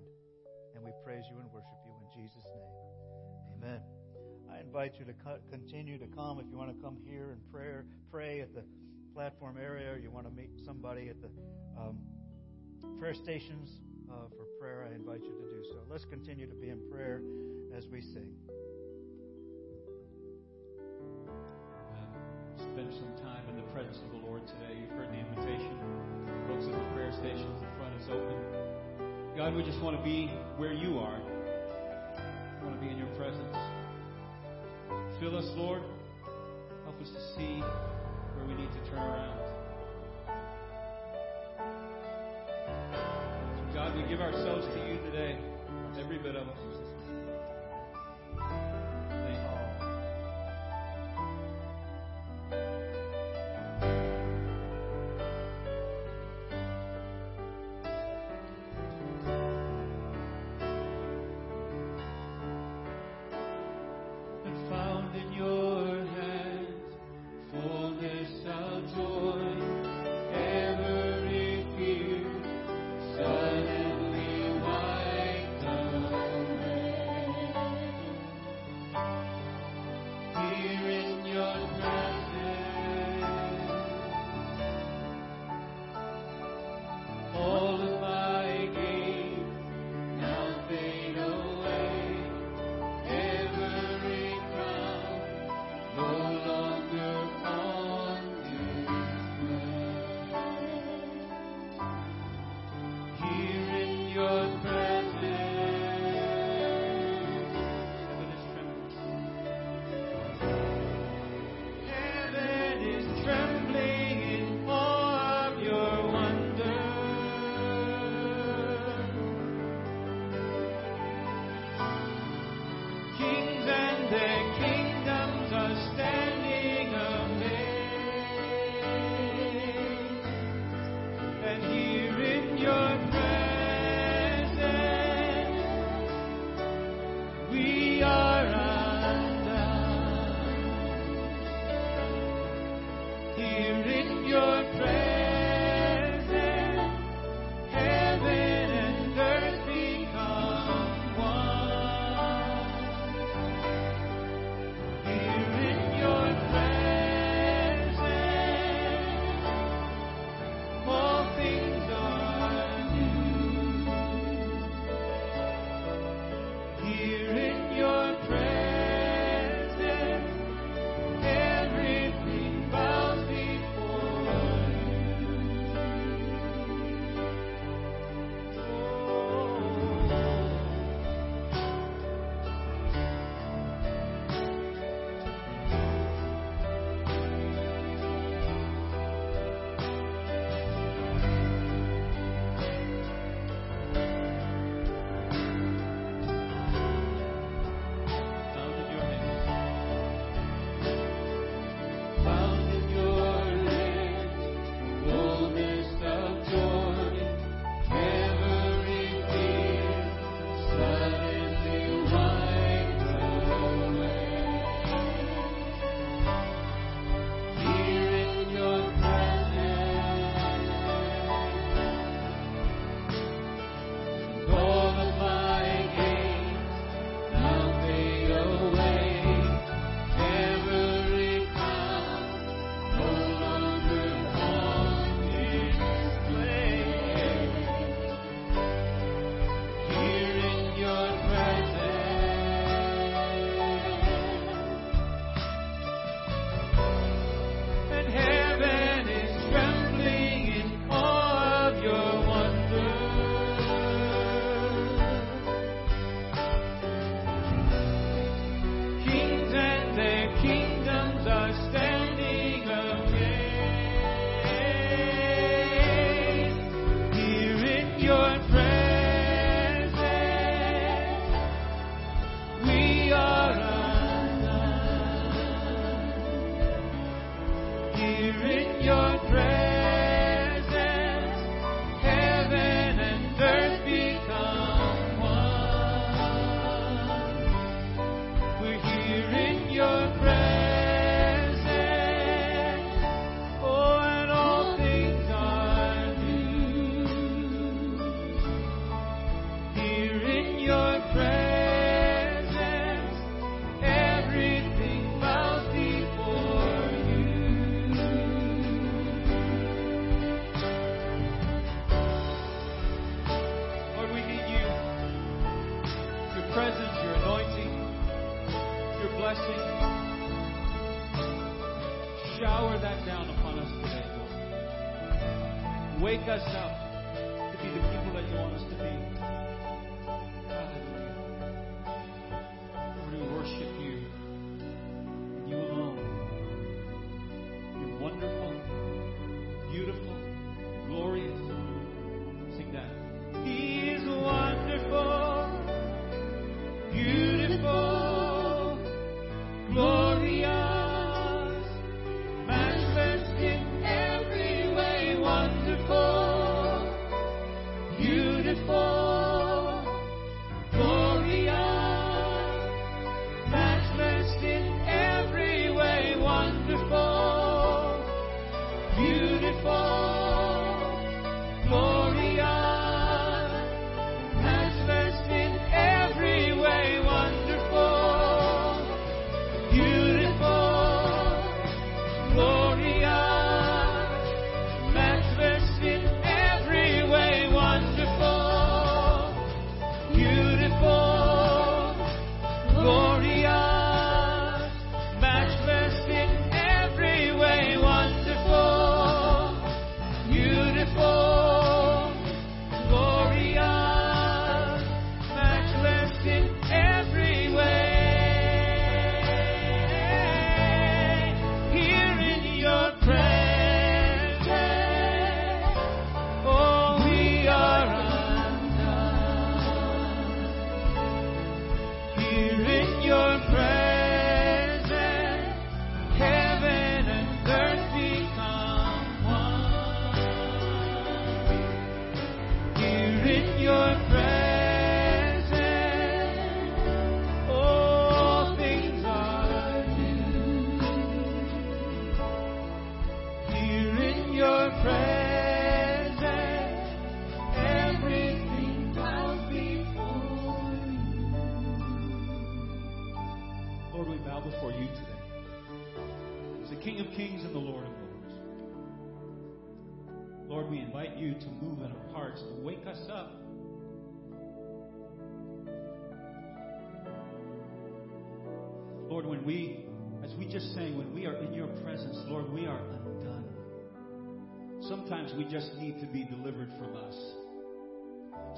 [0.74, 3.62] And we praise you and worship you in Jesus' name.
[3.62, 3.80] Amen.
[4.52, 5.14] I invite you to
[5.50, 8.64] continue to come if you want to come here and prayer, pray at the
[9.14, 11.28] platform area, or you want to meet somebody at the
[11.78, 11.98] um,
[12.98, 13.80] prayer stations
[14.10, 14.88] uh, for prayer.
[14.90, 15.76] I invite you to do so.
[15.90, 17.20] Let's continue to be in prayer
[17.76, 18.34] as we sing.
[22.78, 24.78] spend some time in the presence of the Lord today.
[24.80, 25.74] You've heard the invitation.
[26.46, 28.38] Folks at the prayer stations, the front is open.
[29.36, 31.18] God, we just want to be where you are.
[31.18, 33.56] We want to be in your presence.
[35.18, 35.82] Fill us, Lord.
[36.84, 39.38] Help us to see where we need to turn around.
[43.78, 45.36] God, we give ourselves to you today,
[46.00, 46.77] every bit of us.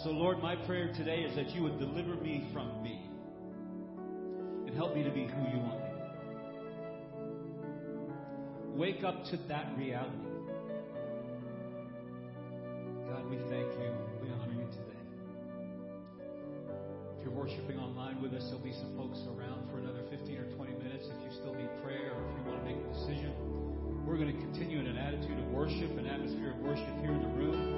[0.02, 3.04] So, Lord, my prayer today is that you would deliver me from me
[4.66, 5.90] and help me to be who you want me.
[8.80, 10.16] Wake up to that reality.
[13.12, 13.92] God, we thank you.
[14.22, 15.04] We honor you today.
[17.18, 20.48] If you're worshiping online with us, there'll be some folks around for another 15 or
[20.56, 21.08] 20 minutes.
[21.12, 23.34] If you still need prayer or if you want to make a decision,
[24.06, 27.20] we're going to continue in an attitude of worship, an atmosphere of worship here in
[27.20, 27.69] the room.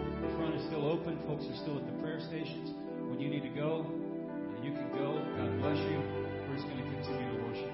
[0.72, 1.18] Still open.
[1.26, 2.70] Folks are still at the prayer stations.
[3.10, 3.84] When you need to go,
[4.62, 5.20] you can go.
[5.36, 6.00] God bless you.
[6.48, 7.72] We're just going to continue to worship.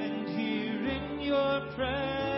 [0.00, 2.31] And here in your presence.